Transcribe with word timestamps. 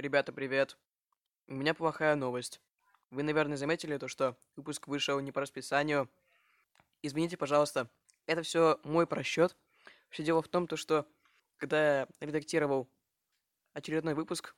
Ребята, 0.00 0.32
привет. 0.32 0.78
У 1.46 1.52
меня 1.52 1.74
плохая 1.74 2.14
новость. 2.14 2.62
Вы, 3.10 3.22
наверное, 3.22 3.58
заметили 3.58 3.98
то, 3.98 4.08
что 4.08 4.34
выпуск 4.56 4.88
вышел 4.88 5.20
не 5.20 5.30
по 5.30 5.42
расписанию. 5.42 6.08
Извините, 7.02 7.36
пожалуйста, 7.36 7.86
это 8.24 8.40
все 8.40 8.80
мой 8.82 9.06
просчет. 9.06 9.54
Все 10.08 10.22
дело 10.22 10.40
в 10.40 10.48
том, 10.48 10.66
то, 10.66 10.78
что 10.78 11.06
когда 11.58 12.00
я 12.00 12.08
редактировал 12.20 12.88
очередной 13.74 14.14
выпуск, 14.14 14.54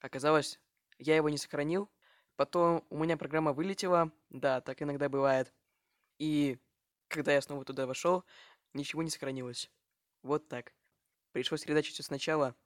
оказалось, 0.00 0.58
я 0.96 1.14
его 1.14 1.28
не 1.28 1.36
сохранил. 1.36 1.90
Потом 2.36 2.82
у 2.88 2.96
меня 2.96 3.18
программа 3.18 3.52
вылетела, 3.52 4.10
да, 4.30 4.62
так 4.62 4.80
иногда 4.80 5.10
бывает. 5.10 5.52
И 6.18 6.58
когда 7.08 7.34
я 7.34 7.42
снова 7.42 7.66
туда 7.66 7.86
вошел, 7.86 8.24
ничего 8.72 9.02
не 9.02 9.10
сохранилось. 9.10 9.70
Вот 10.22 10.48
так. 10.48 10.72
Пришлось 11.32 11.66
редачить 11.66 11.92
все 11.92 12.02
сначала. 12.02 12.56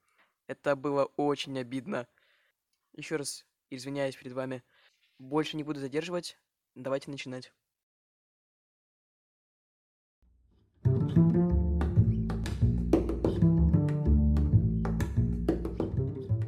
Это 0.47 0.77
было 0.77 1.07
очень 1.17 1.59
обидно. 1.59 2.07
Еще 2.95 3.17
раз 3.17 3.47
извиняюсь 3.71 4.17
перед 4.17 4.33
вами. 4.33 4.62
Больше 5.19 5.57
не 5.57 5.65
буду 5.65 5.81
задерживать. 5.81 6.39
Давайте 6.75 7.11
начинать. 7.11 7.53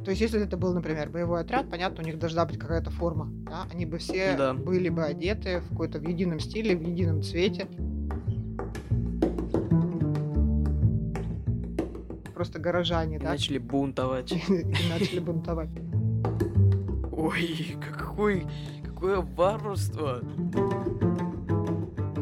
То 0.03 0.09
есть, 0.11 0.21
если 0.21 0.41
это 0.43 0.57
был, 0.57 0.73
например, 0.73 1.09
боевой 1.09 1.41
отряд, 1.41 1.69
понятно, 1.69 2.03
у 2.03 2.05
них 2.05 2.19
должна 2.19 2.45
быть 2.45 2.57
какая-то 2.59 2.91
форма. 2.91 3.29
Да? 3.45 3.65
Они 3.71 3.85
бы 3.85 3.97
все 3.99 4.35
Да. 4.37 4.53
были 4.53 4.89
бы 4.89 5.03
одеты 5.03 5.61
в 5.61 5.69
какой-то 5.69 5.99
в 5.99 6.03
едином 6.07 6.39
стиле, 6.39 6.75
в 6.75 6.81
едином 6.81 7.23
цвете. 7.23 7.67
Просто 12.33 12.59
горожане, 12.59 13.15
И 13.15 13.19
да, 13.19 13.29
начали 13.29 13.57
бунтовать. 13.59 14.31
и 14.49 14.89
начали 14.89 15.19
бунтовать. 15.19 15.69
Ой, 17.23 17.77
какой, 17.97 18.45
какое 18.83 19.21
варварство! 19.21 20.19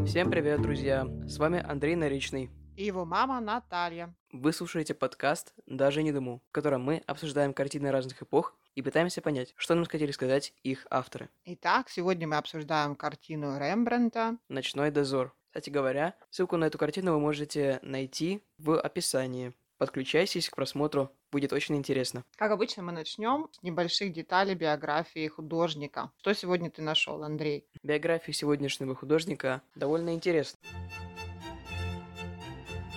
Всем 0.05 0.29
привет, 0.29 0.61
друзья! 0.61 1.07
С 1.27 1.39
вами 1.39 1.59
Андрей 1.67 1.95
Наричный. 1.95 2.51
И 2.75 2.83
его 2.83 3.03
мама 3.03 3.39
Наталья. 3.39 4.13
Вы 4.31 4.53
слушаете 4.53 4.93
подкаст 4.93 5.55
«Даже 5.65 6.03
не 6.03 6.11
думу», 6.11 6.43
в 6.47 6.51
котором 6.51 6.83
мы 6.83 7.01
обсуждаем 7.07 7.51
картины 7.55 7.89
разных 7.89 8.21
эпох 8.21 8.55
и 8.75 8.83
пытаемся 8.83 9.23
понять, 9.23 9.55
что 9.57 9.73
нам 9.73 9.85
хотели 9.85 10.11
сказать 10.11 10.53
их 10.61 10.85
авторы. 10.91 11.29
Итак, 11.45 11.89
сегодня 11.89 12.27
мы 12.27 12.35
обсуждаем 12.35 12.95
картину 12.95 13.57
Рембрандта. 13.57 14.37
«Ночной 14.49 14.91
дозор». 14.91 15.35
Кстати 15.47 15.71
говоря, 15.71 16.13
ссылку 16.29 16.57
на 16.57 16.65
эту 16.65 16.77
картину 16.77 17.13
вы 17.13 17.19
можете 17.19 17.79
найти 17.81 18.43
в 18.59 18.79
описании. 18.79 19.55
Подключайтесь 19.79 20.47
к 20.47 20.55
просмотру, 20.55 21.11
будет 21.31 21.53
очень 21.53 21.75
интересно. 21.77 22.23
Как 22.35 22.51
обычно, 22.51 22.83
мы 22.83 22.91
начнем 22.91 23.47
с 23.51 23.63
небольших 23.63 24.13
деталей 24.13 24.55
биографии 24.55 25.27
художника. 25.27 26.11
Что 26.19 26.33
сегодня 26.33 26.69
ты 26.69 26.81
нашел, 26.81 27.23
Андрей? 27.23 27.65
Биография 27.83 28.33
сегодняшнего 28.33 28.95
художника 28.95 29.61
довольно 29.75 30.13
интересна. 30.13 30.59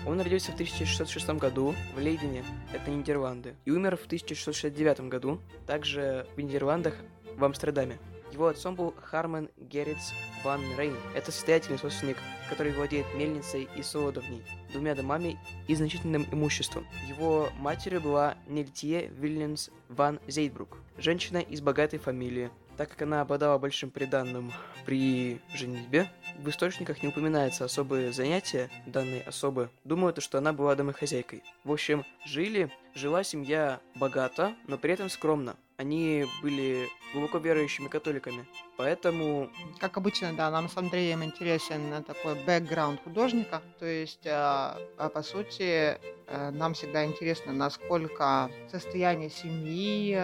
Он 0.07 0.21
родился 0.21 0.51
в 0.51 0.55
1606 0.55 1.31
году 1.31 1.75
в 1.95 1.99
Лейдене, 1.99 2.45
это 2.75 2.91
Нидерланды, 2.91 3.57
и 3.65 3.71
умер 3.71 3.97
в 3.97 4.05
1669 4.05 5.09
году, 5.09 5.41
также 5.67 6.27
в 6.37 6.41
Нидерландах, 6.41 6.95
в 7.37 7.43
Амстердаме. 7.43 7.98
Его 8.35 8.49
отцом 8.49 8.75
был 8.75 8.93
Хармен 9.01 9.49
Герриц 9.57 10.13
ван 10.43 10.61
Рейн. 10.77 10.97
Это 11.15 11.31
состоятельный 11.31 11.79
собственник, 11.79 12.17
который 12.51 12.73
владеет 12.73 13.07
мельницей 13.15 13.69
и 13.77 13.83
солодовней, 13.85 14.43
двумя 14.73 14.97
домами 14.97 15.39
и 15.69 15.75
значительным 15.77 16.27
имуществом. 16.33 16.85
Его 17.07 17.49
матерью 17.61 18.01
была 18.01 18.37
Нельтье 18.49 19.07
Вильямс 19.07 19.71
ван 19.89 20.19
Зейдбрук, 20.27 20.79
женщина 20.99 21.39
из 21.39 21.61
богатой 21.61 22.01
фамилии. 22.01 22.51
Так 22.77 22.89
как 22.89 23.03
она 23.03 23.21
обладала 23.21 23.57
большим 23.57 23.91
приданным 23.91 24.53
при 24.85 25.41
женитьбе, 25.55 26.11
в 26.37 26.48
источниках 26.48 27.05
не 27.05 27.11
упоминается 27.11 27.64
особые 27.64 28.13
занятия 28.13 28.69
данной 28.85 29.20
особы. 29.20 29.70
Думаю, 29.85 30.13
то, 30.13 30.20
что 30.20 30.39
она 30.39 30.53
была 30.53 30.75
домохозяйкой. 30.75 31.45
В 31.63 31.70
общем, 31.70 32.05
жили, 32.27 32.73
жила 32.97 33.23
семья 33.23 33.79
богато, 33.95 34.57
но 34.67 34.77
при 34.77 34.92
этом 34.92 35.08
скромно. 35.08 35.55
Они 35.77 36.24
были 36.40 36.89
глубоко 37.12 37.39
верующими 37.39 37.89
католиками. 37.89 38.46
Поэтому 38.77 39.51
Как 39.80 39.96
обычно, 39.96 40.33
да, 40.33 40.51
нам 40.51 40.68
с 40.68 40.77
Андреем 40.77 41.24
интересен 41.24 41.92
э, 41.92 42.02
такой 42.02 42.35
бэкграунд 42.45 43.02
художника. 43.02 43.62
То 43.79 43.86
есть, 43.86 44.24
э, 44.24 44.30
а 44.33 45.11
по 45.13 45.23
сути, 45.23 45.98
э, 46.27 46.51
нам 46.51 46.74
всегда 46.74 47.05
интересно, 47.05 47.52
насколько 47.52 48.51
состояние 48.70 49.30
семьи, 49.30 50.18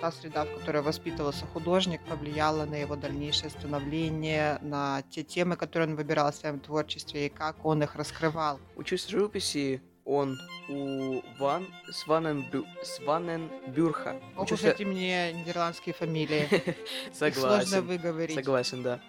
та 0.00 0.12
среда, 0.12 0.44
в 0.44 0.58
которой 0.58 0.82
воспитывался 0.82 1.44
художник, 1.46 2.00
повлияла 2.08 2.64
на 2.64 2.76
его 2.76 2.96
дальнейшее 2.96 3.50
становление, 3.50 4.58
на 4.62 5.02
те 5.10 5.22
темы, 5.22 5.56
которые 5.56 5.88
он 5.90 5.96
выбирал 5.96 6.32
в 6.32 6.34
своем 6.34 6.60
творчестве, 6.60 7.26
и 7.26 7.28
как 7.28 7.64
он 7.64 7.82
их 7.82 7.94
раскрывал. 7.96 8.58
учился 8.76 9.10
живописи 9.10 9.82
он 10.04 10.38
у 10.68 11.22
Ван 11.38 11.66
Сваненбю... 11.92 12.66
Сваненбюрха. 12.82 14.20
Ох 14.36 14.44
уж 14.44 14.52
Учился... 14.52 14.70
эти 14.70 14.82
мне 14.82 15.32
нидерландские 15.32 15.94
фамилии. 15.94 16.48
Их 16.52 17.14
сложно 17.14 17.32
Согласен. 17.32 17.86
выговорить. 17.86 18.34
Согласен, 18.34 18.82
да. 18.82 19.00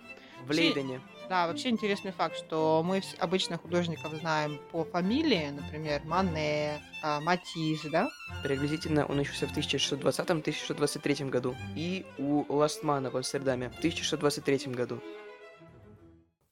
В 0.46 0.52
Лейдене. 0.52 1.02
Да, 1.30 1.48
вообще 1.48 1.70
интересный 1.70 2.12
факт, 2.12 2.36
что 2.36 2.84
мы 2.86 3.02
обычно 3.20 3.58
художников 3.58 4.12
знаем 4.16 4.60
по 4.72 4.84
фамилии, 4.84 5.50
например, 5.52 6.02
Мане, 6.04 6.82
а, 7.04 7.22
Матисс, 7.22 7.84
да? 7.90 8.10
Приблизительно 8.44 9.06
он 9.06 9.20
учился 9.20 9.48
в 9.48 9.58
1620-1623 9.58 11.30
году. 11.30 11.56
И 11.76 12.06
у 12.18 12.44
Ластмана 12.54 13.10
в 13.10 13.16
Амстердаме 13.16 13.70
в 13.70 13.78
1623 13.78 14.74
году. 14.74 15.02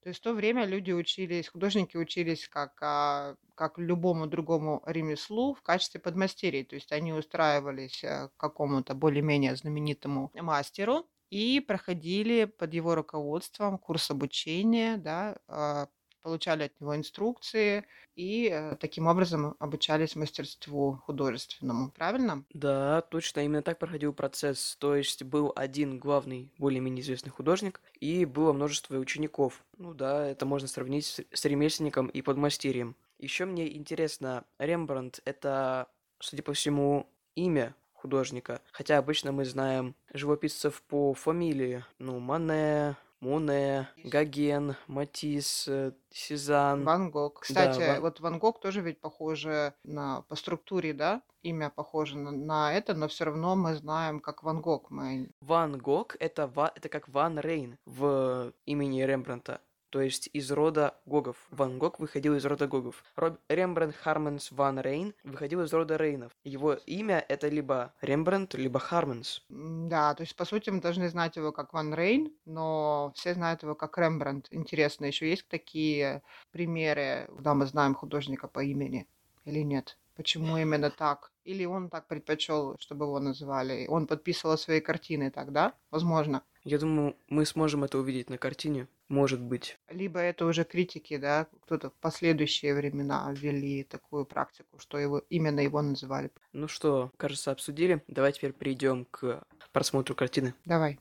То 0.01 0.09
есть 0.09 0.19
в 0.21 0.23
то 0.23 0.33
время 0.33 0.65
люди 0.65 0.91
учились, 0.91 1.49
художники 1.49 1.97
учились 1.97 2.47
как, 2.47 2.77
а, 2.81 3.35
как 3.55 3.77
любому 3.77 4.27
другому 4.27 4.81
ремеслу 4.85 5.53
в 5.53 5.61
качестве 5.61 5.99
подмастерий. 5.99 6.63
То 6.63 6.75
есть 6.75 6.91
они 6.93 7.11
устраивались 7.13 8.03
э, 8.03 8.29
к 8.29 8.38
какому-то 8.38 8.93
более-менее 8.95 9.55
знаменитому 9.55 10.31
мастеру 10.35 11.05
и 11.29 11.59
проходили 11.59 12.45
под 12.45 12.73
его 12.73 12.95
руководством 12.95 13.77
курс 13.77 14.09
обучения, 14.09 14.97
да, 14.97 15.38
а, 15.47 15.88
получали 16.22 16.63
от 16.63 16.80
него 16.80 16.96
инструкции 16.96 17.85
и 18.16 18.50
э, 18.52 18.75
таким 18.75 19.07
образом 19.07 19.56
обучались 19.59 20.16
мастерству 20.16 21.02
художественному. 21.06 21.91
Правильно? 21.91 22.44
Да, 22.53 23.02
точно, 23.02 23.41
именно 23.41 23.62
так 23.62 23.80
проходил 23.80 24.13
процесс. 24.13 24.75
То 24.80 24.96
есть 24.96 25.24
был 25.24 25.53
один 25.56 26.00
главный, 26.00 26.52
более-менее 26.57 27.02
известный 27.02 27.31
художник, 27.31 27.81
и 28.00 28.25
было 28.25 28.53
множество 28.53 28.97
учеников. 28.97 29.63
Ну 29.78 29.94
да, 29.94 30.28
это 30.28 30.46
можно 30.46 30.68
сравнить 30.68 31.06
с, 31.06 31.22
с 31.31 31.46
ремесленником 31.46 32.07
и 32.07 32.22
подмастерьем. 32.22 32.96
Еще 33.19 33.46
мне 33.46 33.75
интересно, 33.75 34.46
Рембрандт— 34.59 35.22
это, 35.25 35.88
судя 36.19 36.44
по 36.44 36.53
всему, 36.53 37.09
имя 37.36 37.75
художника. 37.94 38.62
Хотя 38.72 38.97
обычно 38.97 39.31
мы 39.31 39.46
знаем 39.46 39.96
живописцев 40.13 40.81
по 40.84 41.13
фамилии. 41.13 41.84
Ну, 42.00 42.19
Мане, 42.19 42.96
Моне, 43.19 43.90
Гоген, 44.03 44.75
Матисс, 44.88 45.68
э, 45.68 45.91
Сезанн. 46.09 46.84
Ван 46.85 47.12
Гог. 47.12 47.35
Да, 47.35 47.41
Кстати, 47.41 47.80
Ван- 47.80 48.02
вот 48.02 48.19
Ван 48.19 48.40
Гог 48.40 48.59
тоже 48.62 48.81
ведь 48.81 49.02
похоже 49.02 49.74
на 49.84 50.22
по 50.24 50.35
структуре, 50.35 50.94
да, 50.94 51.22
имя 51.41 51.69
похоже 51.69 52.18
на, 52.18 52.31
на 52.31 52.74
это, 52.74 52.94
но 52.94 53.07
все 53.07 53.25
равно 53.25 53.56
мы 53.56 53.75
знаем, 53.75 54.19
как 54.19 54.44
Ван 54.44 54.62
Гог. 54.62 54.90
Мы 54.90 55.30
Ван 55.41 55.78
Гог 55.78 56.16
это, 56.19 56.47
ва, 56.47 56.72
это 56.75 56.90
как 56.90 57.09
Ван 57.09 57.40
Рейн 57.40 57.78
в 57.85 58.53
имени 58.66 59.02
Рембранта. 59.02 59.62
То 59.89 60.01
есть 60.01 60.29
из 60.33 60.51
рода 60.51 60.95
Гогов. 61.05 61.38
Ван 61.50 61.79
Гог 61.79 62.00
выходил 62.00 62.35
из 62.35 62.45
рода 62.45 62.67
Гогов. 62.67 63.03
Роб... 63.16 63.39
Рембрандт 63.50 63.95
Харменс 63.95 64.51
Ван 64.51 64.79
Рейн 64.79 65.13
выходил 65.23 65.63
из 65.63 65.73
рода 65.73 65.97
Рейнов. 65.97 66.31
Его 66.44 66.73
имя 66.73 67.25
это 67.27 67.47
либо 67.47 67.94
Рембрандт, 68.01 68.53
либо 68.53 68.79
Харменс. 68.79 69.44
Да, 69.50 70.13
то 70.13 70.21
есть, 70.21 70.36
по 70.36 70.45
сути, 70.45 70.69
мы 70.69 70.81
должны 70.81 71.09
знать 71.09 71.36
его 71.36 71.51
как 71.51 71.74
Ван 71.74 71.94
Рейн, 71.94 72.31
но 72.45 73.12
все 73.15 73.33
знают 73.33 73.63
его 73.63 73.75
как 73.75 73.97
Рембрандт. 73.97 74.47
Интересно, 74.51 75.06
еще 75.06 75.30
есть 75.30 75.47
такие 75.47 76.21
примеры, 76.51 77.27
когда 77.36 77.53
мы 77.53 77.65
знаем 77.65 77.95
художника 77.95 78.47
по 78.47 78.63
имени 78.63 79.07
или 79.45 79.62
нет? 79.63 79.97
Почему 80.15 80.57
именно 80.57 80.91
так? 80.91 81.31
Или 81.45 81.65
он 81.65 81.89
так 81.89 82.07
предпочел, 82.07 82.75
чтобы 82.77 83.06
его 83.06 83.19
называли? 83.19 83.88
Он 83.88 84.06
подписывал 84.06 84.57
свои 84.57 84.81
картины 84.81 85.31
так, 85.31 85.51
да? 85.51 85.74
Возможно. 85.91 86.44
Я 86.63 86.77
думаю, 86.77 87.15
мы 87.30 87.45
сможем 87.45 87.86
это 87.86 87.97
увидеть 87.97 88.30
на 88.30 88.38
картине. 88.38 88.88
Может 89.09 89.41
быть. 89.41 89.77
Либо 89.89 90.19
это 90.19 90.45
уже 90.45 90.63
критики, 90.63 91.17
да, 91.17 91.47
кто-то 91.63 91.89
в 91.89 91.94
последующие 91.95 92.75
времена 92.75 93.31
ввели 93.35 93.83
такую 93.83 94.25
практику, 94.25 94.77
что 94.79 95.00
его 95.00 95.19
именно 95.29 95.59
его 95.59 95.81
называли. 95.81 96.31
Ну 96.53 96.67
что, 96.67 97.11
кажется, 97.17 97.51
обсудили. 97.51 98.03
Давай 98.07 98.31
теперь 98.33 98.53
перейдем 98.53 99.06
к 99.06 99.44
просмотру 99.71 100.15
картины. 100.15 100.53
Давай. 100.65 101.00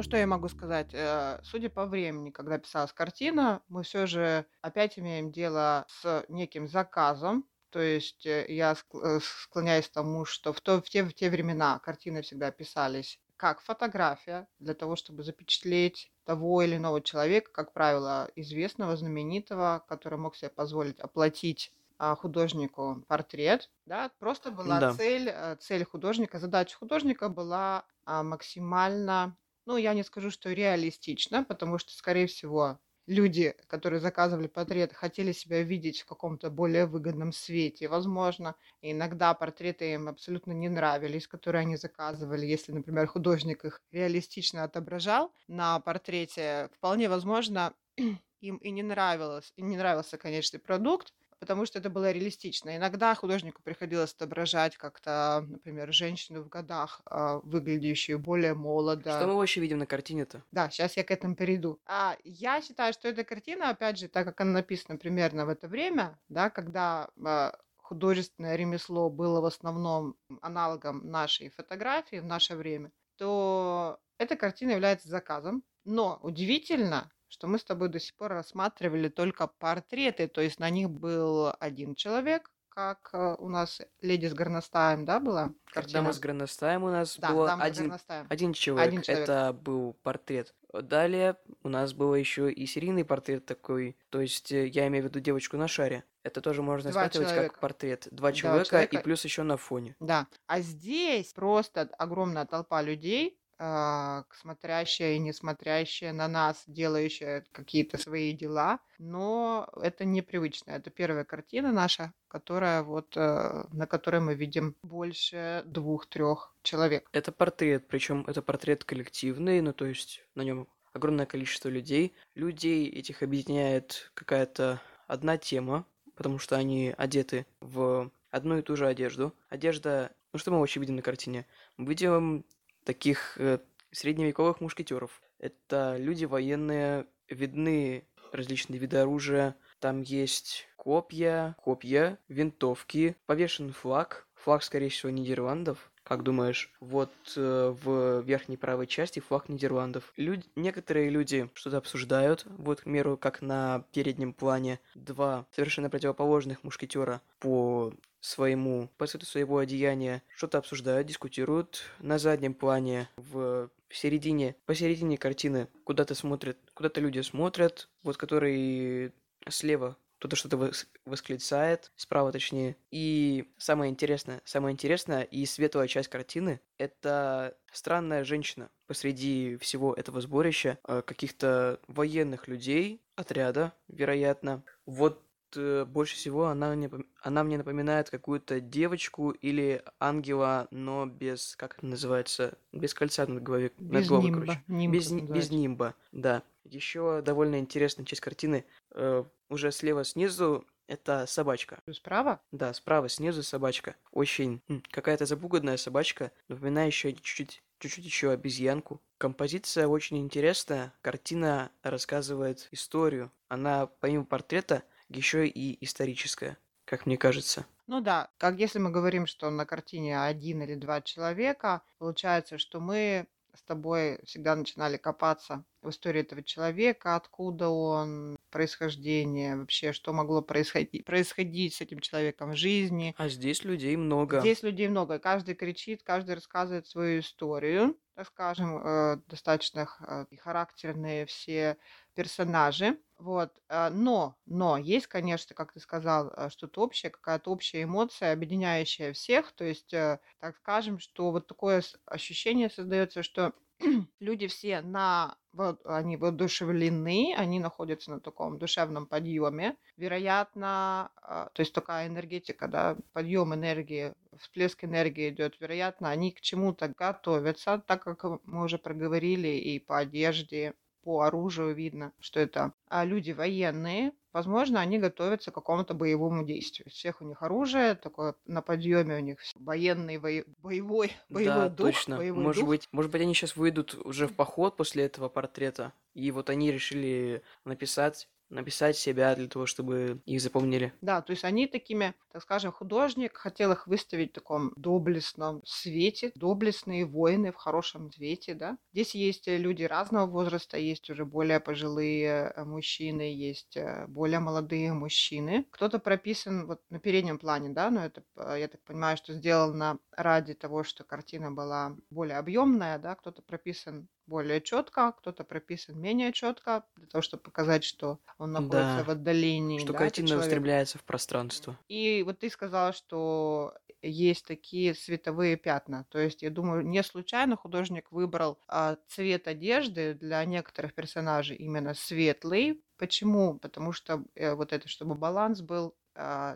Ну 0.00 0.02
что 0.02 0.16
я 0.16 0.26
могу 0.26 0.48
сказать? 0.48 0.94
Э, 0.94 1.40
Судя 1.42 1.68
по 1.68 1.84
времени, 1.84 2.30
когда 2.30 2.58
писалась 2.58 2.92
картина, 2.92 3.60
мы 3.68 3.82
все 3.82 4.06
же 4.06 4.46
опять 4.62 4.98
имеем 4.98 5.30
дело 5.30 5.84
с 5.88 6.24
неким 6.28 6.66
заказом, 6.66 7.44
То 7.68 7.80
есть 7.80 8.24
э, 8.24 8.46
я 8.48 8.74
э, 8.94 9.20
склоняюсь 9.22 9.88
к 9.88 9.92
тому, 9.92 10.24
что 10.24 10.52
в, 10.52 10.60
то, 10.60 10.80
в, 10.80 10.88
те, 10.88 11.04
в 11.04 11.12
те 11.12 11.28
времена 11.28 11.78
картины 11.80 12.22
всегда 12.22 12.50
писались 12.50 13.20
как 13.40 13.60
фотография 13.62 14.48
для 14.58 14.74
того, 14.74 14.96
чтобы 14.96 15.22
запечатлеть 15.24 16.12
того 16.24 16.62
или 16.62 16.76
иного 16.76 17.00
человека, 17.00 17.50
как 17.52 17.72
правило, 17.72 18.30
известного, 18.36 18.96
знаменитого, 18.96 19.82
который 19.88 20.18
мог 20.18 20.36
себе 20.36 20.50
позволить 20.50 21.00
оплатить 21.00 21.72
а, 21.98 22.14
художнику 22.16 23.04
портрет, 23.08 23.70
да, 23.86 24.10
просто 24.18 24.50
была 24.50 24.82
Да. 24.82 24.90
цель, 24.90 25.28
э, 25.32 25.56
цель 25.60 25.84
художника, 25.84 26.38
задача 26.38 26.76
художника 26.76 27.28
была 27.30 27.86
а, 28.04 28.22
максимально, 28.22 29.38
ну, 29.66 29.76
я 29.78 29.94
не 29.94 30.02
скажу, 30.02 30.30
что 30.30 30.52
реалистично, 30.52 31.44
потому 31.44 31.78
что, 31.78 31.92
скорее 31.94 32.26
всего, 32.26 32.78
люди, 33.10 33.54
которые 33.66 34.00
заказывали 34.00 34.46
портрет, 34.46 34.92
хотели 34.94 35.32
себя 35.32 35.62
видеть 35.62 36.02
в 36.02 36.06
каком-то 36.06 36.48
более 36.48 36.86
выгодном 36.86 37.32
свете, 37.32 37.88
возможно. 37.88 38.54
Иногда 38.82 39.34
портреты 39.34 39.92
им 39.94 40.08
абсолютно 40.08 40.52
не 40.52 40.68
нравились, 40.68 41.26
которые 41.26 41.62
они 41.62 41.76
заказывали. 41.76 42.46
Если, 42.46 42.72
например, 42.72 43.08
художник 43.08 43.64
их 43.64 43.82
реалистично 43.90 44.62
отображал 44.62 45.32
на 45.48 45.80
портрете, 45.80 46.70
вполне 46.76 47.08
возможно, 47.08 47.74
им 48.40 48.56
и 48.56 48.70
не 48.70 48.84
нравилось, 48.84 49.52
и 49.56 49.62
не 49.62 49.76
нравился 49.76 50.16
конечный 50.16 50.60
продукт, 50.60 51.12
потому 51.40 51.66
что 51.66 51.78
это 51.78 51.90
было 51.90 52.12
реалистично. 52.12 52.76
Иногда 52.76 53.14
художнику 53.14 53.62
приходилось 53.62 54.12
отображать 54.12 54.76
как-то, 54.76 55.44
например, 55.48 55.92
женщину 55.92 56.42
в 56.42 56.48
годах, 56.48 57.00
а, 57.06 57.40
выглядящую 57.42 58.18
более 58.18 58.54
молодо. 58.54 59.10
Что 59.10 59.26
мы 59.26 59.34
вообще 59.34 59.60
видим 59.60 59.78
на 59.78 59.86
картине-то? 59.86 60.44
Да, 60.52 60.70
сейчас 60.70 60.96
я 60.96 61.02
к 61.02 61.10
этому 61.10 61.34
перейду. 61.34 61.80
А 61.86 62.16
я 62.22 62.60
считаю, 62.60 62.92
что 62.92 63.08
эта 63.08 63.24
картина, 63.24 63.70
опять 63.70 63.98
же, 63.98 64.08
так 64.08 64.26
как 64.26 64.40
она 64.42 64.52
написана 64.52 64.98
примерно 64.98 65.46
в 65.46 65.48
это 65.48 65.66
время, 65.66 66.20
да, 66.28 66.50
когда 66.50 67.08
а, 67.24 67.56
художественное 67.78 68.54
ремесло 68.56 69.08
было 69.08 69.40
в 69.40 69.46
основном 69.46 70.16
аналогом 70.42 71.10
нашей 71.10 71.48
фотографии 71.48 72.20
в 72.20 72.26
наше 72.26 72.54
время, 72.54 72.92
то 73.16 73.98
эта 74.18 74.36
картина 74.36 74.72
является 74.72 75.08
заказом. 75.08 75.64
Но 75.84 76.20
удивительно, 76.22 77.10
что 77.30 77.46
мы 77.46 77.58
с 77.58 77.64
тобой 77.64 77.88
до 77.88 77.98
сих 77.98 78.14
пор 78.16 78.32
рассматривали 78.32 79.08
только 79.08 79.46
портреты, 79.46 80.28
то 80.28 80.40
есть 80.40 80.58
на 80.58 80.68
них 80.68 80.90
был 80.90 81.54
один 81.58 81.94
человек, 81.94 82.50
как 82.68 83.10
э, 83.12 83.36
у 83.38 83.48
нас 83.48 83.80
леди 84.00 84.26
с 84.26 84.34
горностаем, 84.34 85.04
да, 85.04 85.20
была 85.20 85.52
Когда 85.66 86.02
мы 86.02 86.12
с 86.12 86.18
горностаем 86.18 86.84
у 86.84 86.90
нас 86.90 87.18
Да, 87.18 87.28
дама 87.28 87.64
с 87.64 87.66
один, 87.66 87.94
один 88.28 88.52
человек. 88.52 88.88
Один 88.88 89.02
человек. 89.02 89.24
Это 89.24 89.52
был 89.52 89.94
портрет. 90.02 90.54
Далее 90.72 91.36
у 91.62 91.68
нас 91.68 91.92
было 91.92 92.14
еще 92.14 92.50
и 92.50 92.66
серийный 92.66 93.04
портрет 93.04 93.44
такой. 93.44 93.96
То 94.10 94.20
есть 94.20 94.52
э, 94.52 94.68
я 94.68 94.86
имею 94.86 95.04
в 95.04 95.08
виду 95.08 95.20
девочку 95.20 95.56
на 95.56 95.68
шаре. 95.68 96.04
Это 96.22 96.40
тоже 96.40 96.62
можно 96.62 96.90
Два 96.90 97.08
человека. 97.08 97.48
как 97.48 97.60
портрет. 97.60 98.08
Два 98.10 98.30
Два 98.30 98.32
человека, 98.32 98.62
и 98.62 98.70
человека. 98.70 99.00
плюс 99.02 99.24
еще 99.24 99.42
на 99.42 99.56
фоне. 99.56 99.96
Да. 100.00 100.26
А 100.46 100.60
здесь 100.60 101.32
просто 101.32 101.88
огромная 101.98 102.46
толпа 102.46 102.82
людей, 102.82 103.39
смотрящая 103.60 105.14
и 105.14 105.18
не 105.18 105.32
смотрящая 105.32 106.12
на 106.12 106.28
нас, 106.28 106.64
делающая 106.66 107.44
какие-то 107.52 107.98
свои 107.98 108.32
дела, 108.32 108.80
но 108.98 109.68
это 109.82 110.04
непривычно. 110.04 110.72
Это 110.72 110.90
первая 110.90 111.24
картина 111.24 111.72
наша, 111.72 112.12
которая 112.28 112.82
вот, 112.82 113.16
э, 113.16 113.64
на 113.72 113.86
которой 113.86 114.20
мы 114.20 114.34
видим 114.34 114.76
больше 114.82 115.62
двух-трех 115.66 116.54
человек. 116.62 117.08
Это 117.12 117.32
портрет, 117.32 117.86
причем 117.88 118.24
это 118.26 118.40
портрет 118.40 118.84
коллективный, 118.84 119.60
ну 119.60 119.72
то 119.72 119.84
есть 119.84 120.24
на 120.34 120.42
нем 120.42 120.66
огромное 120.92 121.26
количество 121.26 121.68
людей. 121.68 122.14
Людей 122.34 122.88
этих 122.88 123.22
объединяет 123.22 124.10
какая-то 124.14 124.80
одна 125.06 125.36
тема, 125.38 125.84
потому 126.14 126.38
что 126.38 126.56
они 126.56 126.94
одеты 126.96 127.46
в 127.60 128.10
одну 128.30 128.58
и 128.58 128.62
ту 128.62 128.76
же 128.76 128.86
одежду. 128.86 129.34
Одежда, 129.48 130.12
ну 130.32 130.38
что 130.38 130.50
мы 130.50 130.60
вообще 130.60 130.80
видим 130.80 130.96
на 130.96 131.02
картине? 131.02 131.46
Мы 131.76 131.86
видим 131.86 132.44
таких 132.84 133.36
э, 133.38 133.58
средневековых 133.90 134.60
мушкетеров. 134.60 135.22
Это 135.38 135.96
люди 135.98 136.24
военные, 136.24 137.06
видны 137.28 138.06
различные 138.32 138.78
виды 138.78 138.98
оружия. 138.98 139.56
Там 139.78 140.02
есть 140.02 140.68
копья, 140.76 141.56
копья, 141.62 142.18
винтовки, 142.28 143.16
повешен 143.26 143.72
флаг. 143.72 144.26
Флаг, 144.34 144.62
скорее 144.62 144.88
всего, 144.88 145.10
Нидерландов. 145.10 145.89
Как 146.10 146.24
думаешь? 146.24 146.72
Вот 146.80 147.12
э, 147.36 147.74
в 147.84 148.22
верхней 148.22 148.56
правой 148.56 148.88
части 148.88 149.20
флаг 149.20 149.48
Нидерландов. 149.48 150.12
Люд... 150.16 150.40
Некоторые 150.56 151.08
люди 151.08 151.48
что-то 151.54 151.76
обсуждают. 151.76 152.44
Вот, 152.58 152.80
к 152.80 152.82
примеру, 152.82 153.16
как 153.16 153.42
на 153.42 153.84
переднем 153.92 154.32
плане 154.32 154.80
два 154.96 155.46
совершенно 155.54 155.88
противоположных 155.88 156.64
мушкетера 156.64 157.20
по 157.38 157.94
своему, 158.18 158.90
по 158.98 159.06
цвету 159.06 159.24
своего 159.24 159.58
одеяния 159.58 160.24
что-то 160.34 160.58
обсуждают, 160.58 161.06
дискутируют. 161.06 161.84
На 162.00 162.18
заднем 162.18 162.54
плане 162.54 163.08
в 163.16 163.70
середине, 163.88 164.56
посередине 164.66 165.16
картины 165.16 165.68
куда-то 165.84 166.16
смотрят, 166.16 166.58
куда-то 166.74 167.00
люди 167.00 167.20
смотрят, 167.20 167.88
вот 168.02 168.16
который 168.16 169.12
слева 169.48 169.96
кто-то 170.20 170.36
что-то 170.36 170.58
вос- 170.58 170.86
восклицает, 171.06 171.90
справа 171.96 172.30
точнее. 172.30 172.76
И 172.90 173.50
самое 173.56 173.90
интересное, 173.90 174.42
самое 174.44 174.74
интересное 174.74 175.22
и 175.22 175.46
светлая 175.46 175.88
часть 175.88 176.08
картины— 176.08 176.60
это 176.78 177.56
странная 177.72 178.22
женщина 178.24 178.70
посреди 178.86 179.56
всего 179.62 179.94
этого 179.94 180.20
сборища 180.20 180.78
э, 180.86 181.02
каких-то 181.06 181.80
военных 181.88 182.48
людей, 182.48 183.00
отряда, 183.16 183.72
вероятно. 183.88 184.62
Вот 184.84 185.22
э, 185.56 185.86
больше 185.86 186.16
всего 186.16 186.48
она 186.48 186.74
мне, 186.74 186.90
она 187.22 187.42
мне 187.42 187.56
напоминает 187.56 188.10
какую-то 188.10 188.60
девочку 188.60 189.30
или 189.30 189.82
ангела, 189.98 190.68
но 190.70 191.06
без, 191.06 191.56
как 191.56 191.78
это 191.78 191.86
называется, 191.86 192.58
без 192.72 192.92
кольца 192.92 193.26
над 193.26 193.42
головой, 193.42 193.72
над 193.78 193.90
Без 194.02 194.08
головой, 194.08 194.26
нимба. 194.26 194.40
короче. 194.46 194.64
Нимб 194.68 194.94
Без, 194.94 195.12
без 195.12 195.50
нимба, 195.50 195.94
да. 196.12 196.42
Еще 196.70 197.20
довольно 197.22 197.58
интересная 197.58 198.04
часть 198.06 198.20
картины. 198.20 198.64
э, 198.94 199.24
уже 199.48 199.72
слева 199.72 200.04
снизу 200.04 200.66
это 200.86 201.26
собачка. 201.26 201.80
Справа? 201.92 202.40
Да, 202.52 202.72
справа 202.72 203.08
снизу 203.08 203.42
собачка. 203.42 203.96
Очень 204.12 204.62
м, 204.68 204.82
какая-то 204.90 205.26
запуганная 205.26 205.76
собачка, 205.76 206.32
напоминающая 206.48 207.12
чуть-чуть 207.12 207.62
чуть-чуть 207.80 208.04
еще 208.04 208.30
обезьянку. 208.30 209.02
Композиция 209.18 209.86
очень 209.88 210.18
интересная. 210.18 210.92
Картина 211.02 211.72
рассказывает 211.82 212.68
историю. 212.72 213.32
Она, 213.48 213.86
помимо 213.86 214.24
портрета, 214.24 214.84
еще 215.08 215.46
и 215.48 215.82
историческая, 215.84 216.58
как 216.84 217.06
мне 217.06 217.16
кажется. 217.16 217.66
Ну 217.86 218.00
да, 218.00 218.30
как 218.38 218.58
если 218.58 218.78
мы 218.78 218.90
говорим, 218.90 219.26
что 219.26 219.50
на 219.50 219.66
картине 219.66 220.20
один 220.22 220.62
или 220.62 220.74
два 220.76 221.00
человека, 221.02 221.82
получается, 221.98 222.56
что 222.58 222.80
мы 222.80 223.26
с 223.60 223.62
тобой 223.62 224.18
всегда 224.24 224.56
начинали 224.56 224.96
копаться 224.96 225.64
в 225.82 225.90
истории 225.90 226.22
этого 226.22 226.42
человека, 226.42 227.14
откуда 227.14 227.68
он, 227.68 228.38
происхождение, 228.50 229.56
вообще, 229.56 229.92
что 229.92 230.12
могло 230.12 230.40
происходить, 230.40 231.04
происходить 231.04 231.74
с 231.74 231.80
этим 231.82 232.00
человеком 232.00 232.52
в 232.52 232.56
жизни. 232.56 233.14
А 233.18 233.28
здесь 233.28 233.62
людей 233.64 233.96
много. 233.96 234.40
Здесь 234.40 234.62
людей 234.62 234.88
много, 234.88 235.18
каждый 235.18 235.54
кричит, 235.54 236.02
каждый 236.02 236.36
рассказывает 236.36 236.86
свою 236.86 237.20
историю, 237.20 237.96
так 238.14 238.26
скажем, 238.26 238.78
э, 238.78 239.18
достаточно 239.28 239.88
э, 240.00 240.24
характерные 240.38 241.26
все 241.26 241.76
персонажи. 242.14 242.98
Вот. 243.20 243.52
э, 243.68 243.90
Но, 243.90 244.36
но 244.46 244.78
есть, 244.78 245.06
конечно, 245.06 245.54
как 245.54 245.72
ты 245.74 245.80
сказал, 245.80 246.32
э, 246.34 246.48
что-то 246.50 246.80
общее, 246.80 247.10
какая-то 247.10 247.50
общая 247.50 247.82
эмоция, 247.82 248.32
объединяющая 248.32 249.12
всех. 249.12 249.52
То 249.52 249.64
есть, 249.64 249.92
э, 249.92 250.20
так 250.40 250.56
скажем, 250.56 250.98
что 250.98 251.30
вот 251.30 251.46
такое 251.46 251.82
ощущение 252.06 252.70
создается, 252.70 253.22
что 253.22 253.52
люди 254.20 254.46
все 254.46 254.80
на 254.80 255.36
вот 255.52 255.80
они 255.84 256.16
воодушевлены, 256.16 257.34
они 257.36 257.60
находятся 257.60 258.10
на 258.12 258.20
таком 258.20 258.58
душевном 258.58 259.06
подъеме. 259.06 259.76
Вероятно, 259.98 261.10
а, 261.16 261.50
то 261.52 261.60
есть 261.60 261.74
такая 261.74 262.06
энергетика, 262.08 262.68
да, 262.68 262.96
подъем 263.12 263.52
энергии, 263.54 264.14
всплеск 264.38 264.84
энергии 264.84 265.28
идет. 265.28 265.60
Вероятно, 265.60 266.08
они 266.10 266.30
к 266.32 266.40
чему-то 266.40 266.88
готовятся, 266.88 267.82
так 267.86 268.02
как 268.04 268.24
мы 268.44 268.64
уже 268.64 268.78
проговорили 268.78 269.48
и 269.48 269.78
по 269.78 269.98
одежде, 269.98 270.74
по 271.02 271.22
оружию 271.22 271.74
видно, 271.74 272.12
что 272.18 272.40
это 272.40 272.72
а, 272.88 273.04
люди 273.04 273.32
военные. 273.32 274.12
Возможно, 274.32 274.80
они 274.80 274.98
готовятся 274.98 275.50
к 275.50 275.54
какому-то 275.54 275.92
боевому 275.92 276.44
действию. 276.44 276.88
Всех 276.90 277.20
у 277.20 277.24
них 277.24 277.42
оружие, 277.42 277.96
такое 277.96 278.34
на 278.46 278.62
подъеме 278.62 279.16
у 279.16 279.20
них 279.20 279.38
военный, 279.56 280.18
боевой, 280.18 281.12
боевой 281.28 281.54
да, 281.54 281.68
дух. 281.68 281.86
точно. 281.88 282.16
боевой 282.18 282.44
может 282.44 282.60
дух. 282.60 282.68
быть, 282.68 282.88
может 282.92 283.10
быть, 283.10 283.22
они 283.22 283.34
сейчас 283.34 283.56
выйдут 283.56 283.94
уже 284.04 284.28
в 284.28 284.34
поход 284.34 284.76
после 284.76 285.04
этого 285.04 285.28
портрета, 285.28 285.92
и 286.14 286.30
вот 286.30 286.48
они 286.50 286.70
решили 286.70 287.42
написать 287.64 288.28
написать 288.50 288.96
себя 288.96 289.34
для 289.34 289.48
того, 289.48 289.66
чтобы 289.66 290.20
их 290.26 290.40
запомнили. 290.40 290.92
Да, 291.00 291.22
то 291.22 291.30
есть 291.30 291.44
они 291.44 291.66
такими, 291.66 292.14
так 292.32 292.42
скажем, 292.42 292.72
художник 292.72 293.36
хотел 293.36 293.72
их 293.72 293.86
выставить 293.86 294.30
в 294.30 294.34
таком 294.34 294.72
доблестном 294.76 295.62
свете, 295.64 296.32
доблестные 296.34 297.06
воины 297.06 297.52
в 297.52 297.56
хорошем 297.56 298.12
свете, 298.12 298.54
да. 298.54 298.76
Здесь 298.92 299.14
есть 299.14 299.48
э, 299.48 299.56
люди 299.56 299.84
разного 299.84 300.26
возраста, 300.26 300.76
есть 300.76 301.08
уже 301.10 301.24
более 301.24 301.60
пожилые 301.60 302.52
э, 302.54 302.64
мужчины, 302.64 303.22
есть 303.22 303.76
э, 303.76 304.06
более 304.08 304.40
молодые 304.40 304.92
мужчины. 304.92 305.66
Кто-то 305.70 305.98
прописан 305.98 306.66
вот 306.66 306.80
на 306.90 306.98
переднем 306.98 307.38
плане, 307.38 307.70
да, 307.70 307.90
но 307.90 308.04
это, 308.04 308.22
я 308.56 308.68
так 308.68 308.82
понимаю, 308.82 309.16
что 309.16 309.32
сделано 309.32 309.98
ради 310.12 310.54
того, 310.54 310.82
что 310.84 311.04
картина 311.04 311.52
была 311.52 311.96
более 312.10 312.38
объемная, 312.38 312.98
да, 312.98 313.14
кто-то 313.14 313.42
прописан 313.42 314.08
более 314.30 314.60
четко, 314.62 315.12
кто-то 315.12 315.44
прописан 315.44 316.00
менее 316.00 316.32
четко, 316.32 316.86
для 316.96 317.06
того, 317.08 317.20
чтобы 317.20 317.42
показать, 317.42 317.84
что 317.84 318.20
он 318.38 318.52
находится 318.52 318.98
Да, 318.98 319.04
в 319.04 319.10
отдалении, 319.10 319.78
что 319.78 319.92
да, 319.92 319.98
картина 319.98 320.36
устремляется 320.38 320.98
в 320.98 321.04
пространство. 321.04 321.76
И 321.88 322.22
вот 322.24 322.38
ты 322.38 322.48
сказала, 322.48 322.92
что 322.92 323.74
есть 324.02 324.46
такие 324.46 324.94
световые 324.94 325.56
пятна. 325.56 326.06
То 326.10 326.18
есть, 326.18 326.42
я 326.42 326.50
думаю, 326.50 326.86
не 326.86 327.02
случайно 327.02 327.56
художник 327.56 328.10
выбрал 328.12 328.58
а, 328.66 328.96
цвет 329.08 329.46
одежды 329.48 330.14
для 330.14 330.44
некоторых 330.44 330.94
персонажей 330.94 331.56
именно 331.56 331.92
светлый. 331.94 332.82
Почему? 332.96 333.58
Потому 333.58 333.92
что 333.92 334.24
э, 334.34 334.54
вот 334.54 334.72
это, 334.72 334.88
чтобы 334.88 335.14
баланс 335.14 335.60
был 335.60 335.96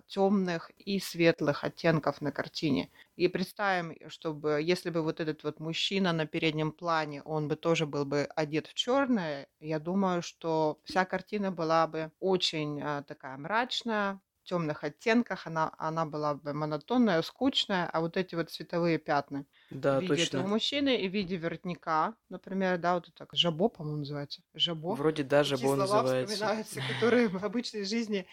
темных 0.06 0.71
и 0.76 0.99
светлых 0.99 1.64
оттенков 1.64 2.21
на 2.21 2.33
картине. 2.33 2.90
И 3.16 3.28
представим, 3.28 3.94
чтобы 4.11 4.61
если 4.62 4.90
бы 4.90 5.02
вот 5.02 5.21
этот 5.21 5.42
вот 5.44 5.61
мужчина 5.61 6.12
на 6.12 6.26
переднем 6.26 6.73
плане, 6.73 7.23
он 7.23 7.49
бы 7.49 7.56
тоже 7.56 7.87
был 7.87 8.04
бы 8.04 8.28
одет 8.37 8.66
в 8.66 8.75
черное, 8.75 9.49
я 9.61 9.78
думаю, 9.78 10.23
что 10.23 10.80
вся 10.85 11.04
картина 11.04 11.50
была 11.52 11.87
бы 11.87 12.12
очень 12.21 12.80
а, 12.83 13.02
такая 13.02 13.37
мрачная, 13.37 14.21
в 14.44 14.47
темных 14.49 14.85
оттенках, 14.85 15.47
она, 15.47 15.73
она 15.78 16.04
была 16.04 16.35
бы 16.35 16.52
монотонная, 16.52 17.23
скучная, 17.23 17.88
а 17.90 18.00
вот 18.00 18.16
эти 18.18 18.35
вот 18.35 18.50
цветовые 18.50 18.99
пятна 18.99 19.47
в 19.87 19.87
Да, 19.87 20.00
виде 20.00 20.23
этого 20.23 20.47
точно. 20.47 20.47
мужчины 20.47 20.97
и 20.97 21.09
в 21.09 21.12
виде 21.12 21.38
воротника, 21.38 22.16
например, 22.28 22.78
да, 22.78 22.94
вот 22.94 23.09
это 23.09 23.26
жабо, 23.33 23.68
по-моему, 23.68 23.99
называется, 23.99 24.42
жабо. 24.54 25.00
Вроде 25.00 25.25
даже 25.25 25.56
Такие 25.56 25.59
Бон 25.59 25.80
слова 25.80 26.04
называется. 26.04 26.04
вспоминаются, 26.04 26.83
которые 26.83 27.28
в 27.28 27.42
обычной 27.44 27.85
жизни 27.85 28.26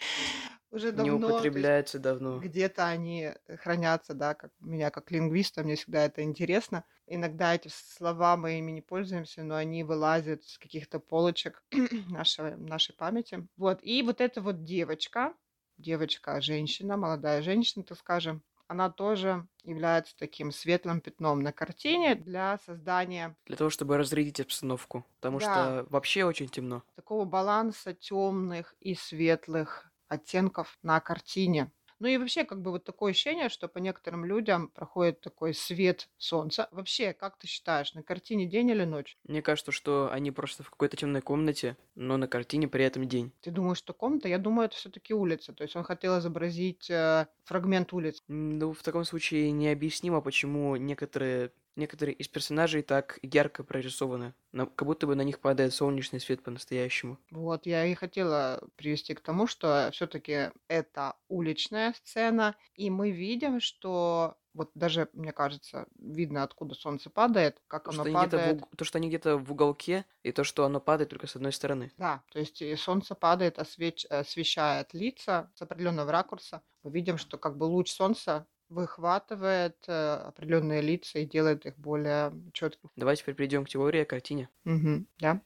уже 0.72 0.92
Не 0.94 1.10
давно, 1.10 1.46
есть 1.46 1.60
употребляется 1.60 1.98
давно. 1.98 2.46
где-то 2.50 2.86
они 2.88 3.32
хранятся, 3.60 4.14
да, 4.14 4.34
как 4.34 4.52
меня 4.60 4.90
как 4.90 5.10
лингвиста, 5.10 5.62
мне 5.62 5.76
всегда 5.76 6.04
это 6.06 6.22
интересно. 6.22 6.84
Иногда 7.06 7.54
эти 7.54 7.68
слова 7.68 8.36
мы 8.36 8.58
ими 8.58 8.72
не 8.72 8.82
пользуемся, 8.82 9.44
но 9.44 9.56
они 9.56 9.84
вылазят 9.84 10.44
с 10.44 10.58
каких-то 10.58 11.00
полочек 11.00 11.64
нашей, 12.08 12.56
нашей 12.56 12.94
памяти. 12.96 13.48
Вот, 13.56 13.80
и 13.82 14.02
вот 14.02 14.20
эта 14.20 14.40
вот 14.40 14.64
девочка, 14.64 15.34
девочка, 15.78 16.40
женщина, 16.40 16.96
молодая 16.96 17.42
женщина, 17.42 17.84
так 17.84 17.98
скажем, 17.98 18.42
она 18.68 18.90
тоже 18.90 19.46
является 19.64 20.16
таким 20.16 20.52
светлым 20.52 21.00
пятном 21.02 21.40
на 21.40 21.52
картине 21.52 22.14
для 22.14 22.58
создания 22.58 23.36
Для 23.46 23.56
того, 23.56 23.70
чтобы 23.70 23.98
разрядить 23.98 24.40
обстановку. 24.40 25.06
Потому 25.20 25.38
Да. 25.38 25.40
что 25.40 25.86
вообще 25.90 26.24
очень 26.24 26.48
темно. 26.48 26.82
такого 26.94 27.24
баланса 27.24 27.92
темных 27.94 28.74
и 28.80 28.94
светлых 28.94 29.91
оттенков 30.12 30.78
на 30.82 31.00
картине. 31.00 31.72
Ну 31.98 32.08
и 32.08 32.16
вообще, 32.16 32.44
как 32.44 32.60
бы 32.62 32.72
вот 32.72 32.84
такое 32.84 33.12
ощущение, 33.12 33.48
что 33.48 33.68
по 33.68 33.78
некоторым 33.78 34.24
людям 34.24 34.68
проходит 34.68 35.20
такой 35.20 35.54
свет 35.54 36.08
солнца. 36.18 36.68
Вообще, 36.72 37.12
как 37.12 37.38
ты 37.38 37.46
считаешь, 37.46 37.94
на 37.94 38.02
картине 38.02 38.46
день 38.46 38.70
или 38.70 38.84
ночь? 38.84 39.16
Мне 39.24 39.40
кажется, 39.40 39.70
что 39.70 40.10
они 40.10 40.32
просто 40.32 40.64
в 40.64 40.70
какой-то 40.70 40.96
темной 40.96 41.20
комнате, 41.20 41.76
но 41.94 42.16
на 42.16 42.26
картине 42.26 42.66
при 42.66 42.84
этом 42.84 43.06
день. 43.08 43.32
Ты 43.40 43.52
думаешь, 43.52 43.78
что 43.78 43.92
комната? 43.94 44.28
Я 44.28 44.38
думаю, 44.38 44.66
это 44.66 44.76
все-таки 44.76 45.14
улица. 45.14 45.52
То 45.52 45.62
есть 45.62 45.76
он 45.76 45.84
хотел 45.84 46.18
изобразить 46.18 46.90
э, 46.90 47.26
фрагмент 47.44 47.92
улицы. 47.92 48.20
М, 48.28 48.58
Ну, 48.58 48.72
в 48.72 48.82
таком 48.82 49.04
случае 49.04 49.50
необъяснимо, 49.52 50.20
почему 50.20 50.76
некоторые, 50.76 51.52
некоторые 51.76 52.14
из 52.14 52.28
персонажей 52.28 52.82
так 52.82 53.18
ярко 53.22 53.64
прорисованы. 53.64 54.34
Как 54.52 54.84
будто 54.84 55.06
бы 55.06 55.14
на 55.14 55.22
них 55.22 55.40
падает 55.40 55.72
солнечный 55.74 56.20
свет 56.20 56.42
по-настоящему. 56.42 57.18
Вот, 57.30 57.64
я 57.64 57.86
и 57.86 57.94
хотела 57.94 58.68
привести 58.76 59.14
к 59.14 59.20
тому, 59.22 59.46
что 59.46 59.88
все-таки 59.92 60.50
это 60.68 61.16
уличная 61.28 61.94
сцена, 61.94 62.56
и 62.74 62.90
мы 62.90 63.10
видим, 63.10 63.58
что 63.60 64.36
вот 64.52 64.70
даже, 64.74 65.08
мне 65.14 65.32
кажется, 65.32 65.86
видно, 65.94 66.42
откуда 66.42 66.74
солнце 66.74 67.08
падает, 67.08 67.62
как 67.68 67.88
То, 67.88 67.92
оно 67.94 68.04
что 68.04 68.10
в, 68.10 68.12
падает. 68.12 68.64
уг- 68.64 68.76
то, 68.76 68.84
что 68.84 68.98
они 68.98 69.06
где-то 69.08 69.36
в 69.38 69.52
уголке, 69.52 70.04
и 70.24 70.32
то, 70.32 70.42
что 70.42 70.64
оно 70.64 70.80
падает 70.80 71.10
только 71.10 71.26
с 71.28 71.36
одной 71.36 71.52
стороны. 71.52 71.92
Да, 71.96 72.24
то 72.30 72.38
есть 72.38 72.62
и 72.62 72.74
солнце 72.76 73.14
падает, 73.14 73.58
освеч- 73.58 74.06
освещает 74.06 74.94
лица 74.94 75.50
с 75.54 75.62
определенного 75.62 76.10
ракурса. 76.10 76.62
Мы 76.82 76.90
видим, 76.90 77.18
что 77.18 77.38
как 77.38 77.56
бы 77.58 77.64
луч 77.64 77.90
солнца 77.92 78.46
выхватывает 78.72 79.76
э, 79.86 80.14
определенные 80.14 80.80
лица 80.80 81.18
и 81.18 81.26
делает 81.26 81.66
их 81.66 81.76
более 81.78 82.32
четкими. 82.52 82.90
Давайте 82.96 83.22
теперь 83.22 83.34
перейдем 83.34 83.64
к 83.64 83.68
теории 83.68 84.02
о 84.02 84.06
картине. 84.06 84.48
Мгм, 84.64 85.06
да. 85.18 85.40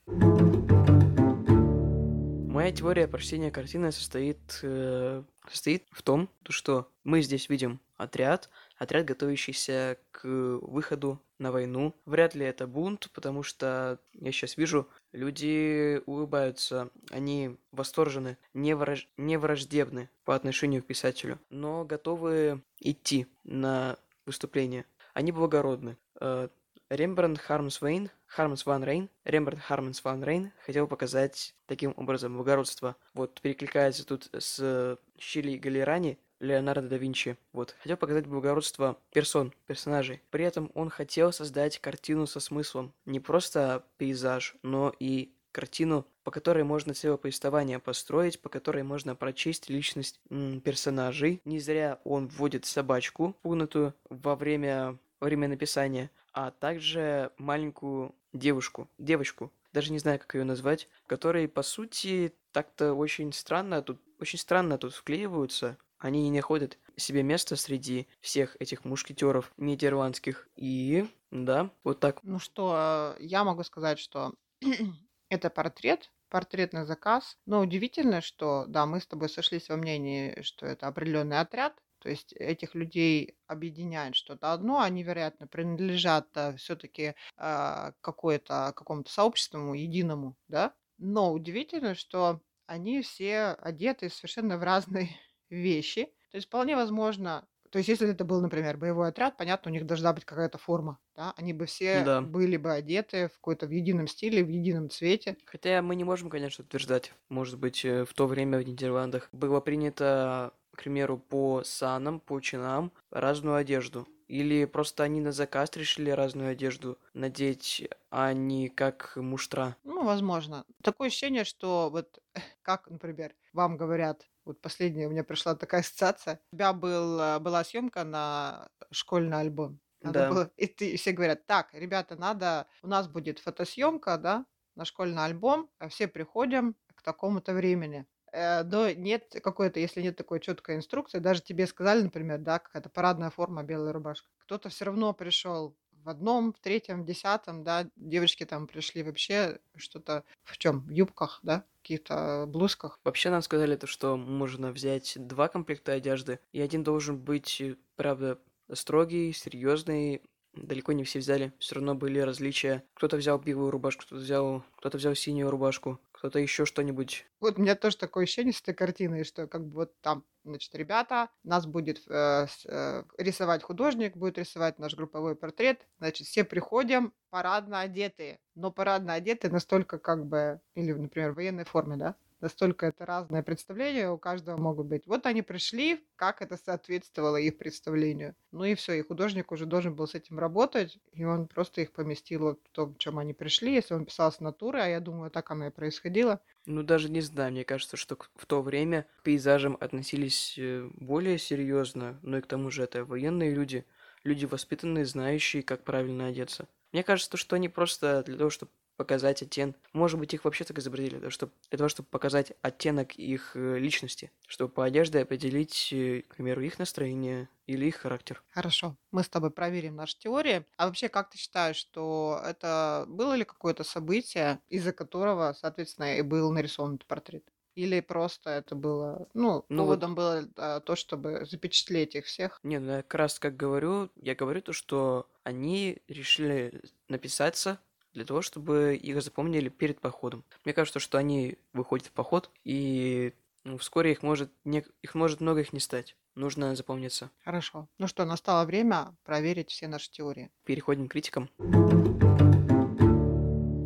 Моя 2.56 2.73
теория 2.73 3.06
прочтения 3.06 3.50
картины 3.50 3.92
состоит, 3.92 4.61
э, 4.62 5.23
состоит 5.50 5.85
в 5.90 6.02
том, 6.02 6.30
то, 6.42 6.52
что 6.52 6.88
мы 7.04 7.21
здесь 7.21 7.50
видим 7.50 7.80
отряд, 7.97 8.49
отряд, 8.78 9.04
готовящийся 9.04 9.99
к 10.11 10.26
выходу 10.26 11.21
на 11.38 11.52
войну. 11.52 11.95
Вряд 12.05 12.35
ли 12.35 12.45
это 12.45 12.66
бунт, 12.66 13.11
потому 13.14 13.43
что 13.43 13.99
я 14.14 14.33
сейчас 14.33 14.57
вижу, 14.57 14.88
люди 15.12 16.02
улыбаются, 16.07 16.90
они 17.11 17.57
восторжены, 17.73 18.38
не, 18.55 18.73
враж- 18.73 19.09
не 19.16 19.37
враждебны 19.37 20.09
по 20.25 20.35
отношению 20.35 20.83
к 20.83 20.87
писателю, 20.87 21.38
но 21.50 21.85
готовы 21.85 22.62
идти 22.81 23.26
на 23.45 23.97
выступление. 24.25 24.85
Они 25.14 25.33
благородны. 25.33 25.97
Э, 26.21 26.49
Рембрандт 26.88 27.40
Хармс 27.40 27.81
Вейн, 27.83 28.11
Хармс 28.26 28.64
Ван 28.64 28.85
Рейн, 28.85 29.09
Рембрандт 29.25 29.64
Хармс 29.64 30.05
Ван 30.05 30.23
Рейн 30.23 30.52
хотел 30.64 30.87
показать 30.87 31.55
таким 31.66 31.95
образом 31.97 32.37
благородство. 32.37 32.97
Вот, 33.14 33.40
перекликается 33.40 34.07
тут 34.07 34.28
с 34.33 34.99
Щили 35.19 35.57
Галерани, 35.57 36.19
Леонардо 36.40 36.88
да 36.88 36.97
Винчи. 36.97 37.37
Вот, 37.52 37.75
хотел 37.81 37.97
показать 37.97 38.26
благородство 38.26 38.99
персон, 39.12 39.52
персонажей. 39.66 40.23
При 40.31 40.45
этом 40.45 40.71
он 40.75 40.90
хотел 40.90 41.33
создать 41.33 41.78
картину 41.78 42.26
со 42.26 42.40
смыслом. 42.40 42.93
Не 43.05 43.21
просто 43.21 43.85
пейзаж, 43.97 44.57
но 44.62 44.93
и 44.99 45.33
картину, 45.52 46.07
по 46.23 46.31
которой 46.31 46.64
можно 46.64 46.93
целое 46.93 47.16
повествование 47.16 47.78
построить, 47.78 48.40
по 48.40 48.50
которой 48.50 48.83
можно 48.83 49.14
прочесть 49.14 49.71
личность 49.71 50.21
персонажей. 50.64 51.40
Не 51.47 51.59
зря 51.61 51.99
он 52.05 52.28
вводит 52.28 52.66
собачку, 52.66 53.35
пугнутую 53.43 53.95
во 54.11 54.37
время, 54.37 54.99
во 55.19 55.26
время 55.26 55.49
написания, 55.49 56.11
а 56.35 56.50
также 56.50 57.31
маленькую 57.38 58.14
девушку, 58.35 58.90
девочку, 58.99 59.50
даже 59.73 59.93
не 59.93 59.99
знаю, 59.99 60.19
как 60.19 60.35
ее 60.35 60.45
назвать, 60.45 60.88
которые, 61.07 61.49
по 61.49 61.62
сути, 61.62 62.33
так-то 62.52 62.95
очень 62.95 63.33
странно 63.33 63.83
тут, 63.83 63.99
очень 64.21 64.38
странно 64.38 64.78
тут 64.78 64.95
вклеиваются. 64.95 65.78
Они 65.99 66.29
не 66.29 66.37
находят 66.37 66.79
себе 66.97 67.23
места 67.23 67.57
среди 67.57 68.07
всех 68.21 68.57
этих 68.61 68.85
мушкетеров 68.85 69.53
нидерландских. 69.57 70.49
И, 70.57 71.07
да, 71.31 71.71
вот 71.85 72.00
так. 72.00 72.23
Ну 72.23 72.38
что, 72.38 73.15
э, 73.19 73.23
я 73.23 73.45
могу 73.45 73.62
сказать, 73.62 73.99
что 73.99 74.35
это 75.31 75.50
портрет, 75.50 76.12
портретный 76.29 76.85
заказ. 76.85 77.38
Но 77.47 77.61
удивительно, 77.61 78.21
что, 78.21 78.65
да, 78.69 78.87
мы 78.87 79.00
с 79.00 79.07
тобой 79.07 79.29
сошлись 79.29 79.69
во 79.69 79.76
мнении, 79.76 80.41
что 80.43 80.67
это 80.67 80.87
определенный 80.87 81.41
отряд, 81.41 81.75
то 81.99 82.11
есть 82.11 82.33
этих 82.35 82.75
людей 82.75 83.37
объединяет 83.47 84.15
что-то 84.15 84.53
одно, 84.53 84.81
они, 84.81 85.03
вероятно, 85.03 85.49
принадлежат 85.49 86.29
все-таки 86.57 87.15
какое-то 87.37 88.73
какому-то 88.76 89.11
сообществу 89.11 89.73
единому, 89.75 90.37
да. 90.47 90.75
Но 90.99 91.33
удивительно, 91.33 91.95
что 91.95 92.41
они 92.67 93.03
все 93.03 93.57
одеты 93.59 94.09
совершенно 94.09 94.59
в 94.59 94.62
разные 94.62 95.11
вещи. 95.50 96.07
То 96.31 96.37
есть 96.37 96.47
вполне 96.49 96.76
возможно, 96.76 97.49
то 97.71 97.79
есть 97.79 97.88
если 97.88 98.09
это 98.11 98.25
был, 98.25 98.41
например, 98.41 98.76
боевой 98.76 99.09
отряд, 99.09 99.37
понятно, 99.37 99.71
у 99.71 99.75
них 99.75 99.87
должна 99.87 100.12
быть 100.12 100.25
какая-то 100.25 100.59
форма, 100.59 100.99
да, 101.15 101.33
они 101.37 101.53
бы 101.53 101.67
все 101.67 102.05
Да. 102.05 102.21
были 102.21 102.57
бы 102.57 102.73
одеты 102.73 103.29
в 103.29 103.35
какой-то 103.35 103.67
в 103.67 103.71
едином 103.71 104.07
стиле, 104.07 104.45
в 104.45 104.49
едином 104.49 104.91
цвете. 104.91 105.37
Хотя 105.45 105.81
мы 105.83 105.95
не 105.97 106.05
можем, 106.05 106.29
конечно, 106.31 106.65
утверждать. 106.65 107.12
Может 107.29 107.59
быть, 107.59 107.85
э, 107.85 108.05
в 108.05 108.12
то 108.15 108.26
время 108.26 108.59
в 108.59 108.62
Нидерландах 108.67 109.29
было 109.33 109.61
принято, 109.61 110.53
к 110.76 110.83
примеру, 110.83 111.18
по 111.18 111.62
санам, 111.64 112.21
по 112.21 112.40
чинам 112.40 112.92
разную 113.11 113.56
одежду. 113.56 114.06
Или 114.28 114.64
просто 114.64 115.04
они 115.04 115.21
на 115.21 115.33
заказ 115.33 115.71
решили 115.76 116.11
разную 116.11 116.50
одежду 116.50 116.99
надеть, 117.14 117.88
а 118.11 118.33
не 118.33 118.68
как 118.68 119.16
муштра. 119.16 119.76
Ну, 119.85 120.04
возможно. 120.04 120.64
Такое 120.83 121.09
ощущение, 121.09 121.45
что 121.45 121.90
вот 121.90 122.18
как, 122.62 122.88
например, 122.90 123.35
вам 123.52 123.76
говорят, 123.76 124.28
вот 124.45 124.61
последняя 124.61 125.06
у 125.06 125.11
меня 125.11 125.25
пришла 125.25 125.54
такая 125.54 125.80
ассоциация, 125.83 126.40
у 126.52 126.56
тебя 126.56 126.73
был, 126.73 127.21
э, 127.21 127.38
была 127.38 127.64
съемка 127.64 128.04
на 128.04 128.68
школьный 128.90 129.38
альбом. 129.38 129.80
Надо 130.02 130.23
Да. 130.23 130.25
было, 130.25 130.50
и, 130.56 130.66
ты, 130.66 130.90
и 130.92 130.97
все 130.97 131.12
говорят, 131.12 131.47
так, 131.47 131.73
ребята, 131.73 132.16
надо, 132.16 132.68
у 132.83 132.87
нас 132.88 133.09
будет 133.09 133.38
фотосъемка, 133.38 134.18
да, 134.18 134.47
на 134.75 134.85
школьный 134.85 135.25
альбом, 135.25 135.71
а 135.78 135.88
все 135.88 136.06
приходим 136.06 136.76
к 136.95 137.02
такому-то 137.02 137.54
времени. 137.54 138.06
Э, 138.37 138.64
но 138.64 138.90
нет 138.90 139.35
какой-то, 139.43 139.81
если 139.81 140.02
нет 140.02 140.16
такой 140.16 140.40
четкой 140.40 140.76
инструкции, 140.76 141.21
даже 141.21 141.40
тебе 141.40 141.66
сказали, 141.66 142.02
например, 142.02 142.38
да, 142.38 142.59
какая-то 142.59 142.90
парадная 142.90 143.31
форма, 143.31 143.62
белая 143.62 143.95
рубашка. 143.95 144.28
Кто-то 144.40 144.69
все 144.69 144.85
равно 144.85 145.14
пришел 145.14 145.75
в 146.05 146.09
одном, 146.11 146.52
в 146.52 146.59
третьем, 146.61 147.02
в 147.02 147.07
десятом, 147.07 147.64
да, 147.64 147.88
девочки 147.97 148.45
там 148.45 148.66
пришли 148.66 149.02
вообще 149.02 149.59
что-то 149.76 150.23
в 150.45 150.59
чем, 150.59 150.81
в 150.81 150.90
юбках, 150.90 151.40
да, 151.43 151.64
каких-то 151.81 152.45
блузках. 152.47 153.00
Вообще 153.05 153.31
нам 153.31 153.40
сказали 153.40 153.75
то, 153.75 153.87
что 153.87 154.19
можно 154.19 154.71
взять 154.71 155.14
два 155.16 155.49
комплекта 155.49 155.93
одежды, 155.93 156.38
и 156.52 156.61
один 156.61 156.83
должен 156.83 157.16
быть, 157.16 157.62
правда, 157.97 158.38
строгий, 158.71 159.33
серьезный, 159.33 160.21
далеко 160.57 160.93
не 160.93 161.05
все 161.05 161.19
взяли. 161.19 161.52
Все 161.59 161.76
равно 161.76 161.95
были 161.95 162.19
различия. 162.19 162.83
Кто-то 162.95 163.16
взял 163.16 163.38
белую 163.38 163.71
рубашку, 163.71 164.02
кто-то 164.02 164.21
взял, 164.21 164.62
кто-то 164.76 164.99
взял 164.99 165.14
синюю 165.14 165.50
рубашку, 165.50 166.00
кто-то 166.16 166.38
еще 166.38 166.64
что-нибудь. 166.64 167.26
Вот 167.40 167.58
у 167.58 167.62
меня 167.62 167.75
тоже 167.75 167.96
такое 167.96 168.25
ощущение 168.25 168.52
с 168.52 168.61
этой 168.62 168.75
картиной, 168.75 169.25
что 169.25 169.46
как 169.46 169.66
бы 169.66 169.75
вот 169.75 170.00
там, 170.00 170.25
значит, 170.44 170.75
ребята, 170.75 171.30
нас 171.44 171.66
будет 171.66 172.02
э, 172.08 172.46
э, 172.64 173.02
рисовать 173.18 173.62
художник, 173.62 174.16
будет 174.16 174.38
рисовать 174.38 174.78
наш 174.78 174.94
групповой 174.94 175.37
портрет, 175.37 175.87
значит, 175.99 176.26
все 176.26 176.44
приходим 176.44 177.12
парадно 177.30 177.80
одетые, 177.80 178.40
но 178.54 178.73
парадно 178.73 179.14
одетые 179.14 179.50
настолько 179.50 179.99
как 179.99 180.26
бы, 180.26 180.61
или, 180.75 180.92
например, 180.92 181.32
в 181.32 181.37
военной 181.37 181.64
форме, 181.64 181.96
да, 181.96 182.16
настолько 182.40 182.87
это 182.87 183.07
разное 183.07 183.43
представление 183.43 184.11
у 184.11 184.19
каждого 184.19 184.61
могут 184.61 184.87
быть. 184.87 185.07
Вот 185.07 185.26
они 185.26 185.43
пришли, 185.43 186.07
как 186.16 186.43
это 186.43 186.57
соответствовало 186.57 187.37
их 187.37 187.59
представлению. 187.59 188.35
Ну 188.52 188.64
и 188.64 188.75
все, 188.75 188.95
и 188.95 189.02
художник 189.02 189.52
уже 189.52 189.66
должен 189.66 189.95
был 189.95 190.07
с 190.07 190.14
этим 190.14 190.38
работать, 190.38 190.99
и 191.12 191.25
он 191.25 191.49
просто 191.49 191.81
их 191.81 191.93
поместил 191.93 192.40
вот 192.40 192.61
в 192.64 192.71
том, 192.71 192.95
в 192.95 192.99
чем 192.99 193.19
они 193.19 193.35
пришли. 193.35 193.75
Если 193.75 193.95
он 193.95 194.07
писал 194.07 194.33
с 194.33 194.40
натуры, 194.40 194.81
а 194.81 194.87
я 194.87 195.00
думаю, 195.00 195.31
так 195.31 195.50
оно 195.50 195.66
и 195.66 195.71
происходило. 195.71 196.40
Ну, 196.66 196.83
даже 196.83 197.11
не 197.11 197.21
знаю, 197.21 197.52
мне 197.52 197.64
кажется, 197.64 197.97
что 197.97 198.16
в 198.35 198.47
то 198.47 198.62
время 198.62 199.07
к 199.19 199.23
пейзажам 199.23 199.76
относились 199.81 200.59
э, 200.59 200.88
более 200.95 201.38
серьезно, 201.38 202.19
но 202.23 202.38
и 202.38 202.40
к 202.40 202.47
тому 202.47 202.71
же 202.71 202.83
это 202.83 203.05
военные 203.05 203.55
люди, 203.55 203.85
люди 204.25 204.47
воспитанные, 204.47 205.05
знающие, 205.05 205.62
как 205.62 205.85
правильно 205.85 206.26
одеться. 206.26 206.69
Мне 206.93 207.02
кажется, 207.02 207.37
что 207.37 207.57
они 207.57 207.69
просто 207.69 208.23
для 208.25 208.37
того, 208.37 208.50
чтобы 208.50 208.73
показать 208.97 209.43
оттенок. 209.43 209.76
Может 209.93 210.19
быть, 210.19 210.35
их 210.35 210.45
вообще 210.45 210.65
так 210.65 210.79
изобразили, 210.79 211.29
чтобы, 211.31 211.53
для 211.71 211.79
того, 211.79 211.88
чтобы 211.88 212.09
показать 212.09 212.53
оттенок 212.62 213.15
их 213.15 213.53
э, 213.55 213.79
личности, 213.79 214.31
чтобы 214.47 214.73
по 214.73 214.85
одежде 214.85 215.21
определить, 215.21 215.93
э, 215.93 216.23
к 216.29 216.37
примеру, 216.37 216.62
их 216.62 216.79
настроение 216.79 217.49
или 217.67 217.87
их 217.87 217.97
характер. 217.97 218.43
Хорошо, 218.50 218.97
мы 219.11 219.23
с 219.23 219.29
тобой 219.29 219.50
проверим 219.50 219.97
наши 219.97 220.19
теории. 220.19 220.65
А 220.76 220.87
вообще, 220.87 221.09
как 221.09 221.31
ты 221.31 221.38
считаешь, 221.38 221.76
что 221.76 222.41
это 222.45 223.05
было 223.09 223.35
ли 223.35 223.45
какое-то 223.45 223.85
событие, 223.85 224.61
из-за 224.69 224.93
которого, 224.93 225.55
соответственно, 225.59 226.17
и 226.17 226.23
был 226.23 226.53
нарисован 226.53 226.95
этот 226.95 227.07
портрет? 227.07 227.45
Или 227.76 228.00
просто 228.00 228.50
это 228.50 228.75
было, 228.75 229.29
ну, 229.35 229.67
ну 229.69 229.83
поводом 229.83 230.15
вот... 230.15 230.17
было 230.17 230.49
а, 230.57 230.81
то, 230.81 230.97
чтобы 230.97 231.45
запечатлеть 231.45 232.15
их 232.15 232.25
всех? 232.25 232.59
Не, 232.62 232.79
ну 232.79 232.93
я 232.93 233.03
как 233.03 233.15
раз 233.15 233.38
как 233.38 233.55
говорю, 233.55 234.11
я 234.17 234.35
говорю 234.35 234.62
то, 234.62 234.73
что 234.73 235.29
они 235.45 235.99
решили 236.09 236.81
написаться 237.09 237.79
для 238.16 238.25
того, 238.25 238.40
чтобы 238.40 238.96
их 238.96 239.23
запомнили 239.23 239.68
перед 239.68 240.00
походом. 240.00 240.42
Мне 240.64 240.73
кажется, 240.73 240.99
что 240.99 241.18
они 241.18 241.58
выходят 241.75 242.06
в 242.06 242.12
поход, 242.12 242.50
и 242.64 243.35
ну, 243.62 243.76
вскоре 243.76 244.12
их 244.12 244.23
может, 244.23 244.50
не, 244.64 244.85
их 245.02 245.14
может 245.14 245.42
много 245.42 245.61
их 245.61 245.75
не 245.75 245.80
стать. 245.80 246.16
Нужно 246.35 246.75
запомниться. 246.75 247.30
Хорошо. 247.44 247.88
Ну 247.99 248.06
что, 248.06 248.25
настало 248.25 248.64
время 248.64 249.14
проверить 249.25 249.70
все 249.70 249.87
наши 249.87 250.11
теории. 250.11 250.50
Переходим 250.64 251.08
к 251.08 251.12
критикам. 251.12 251.50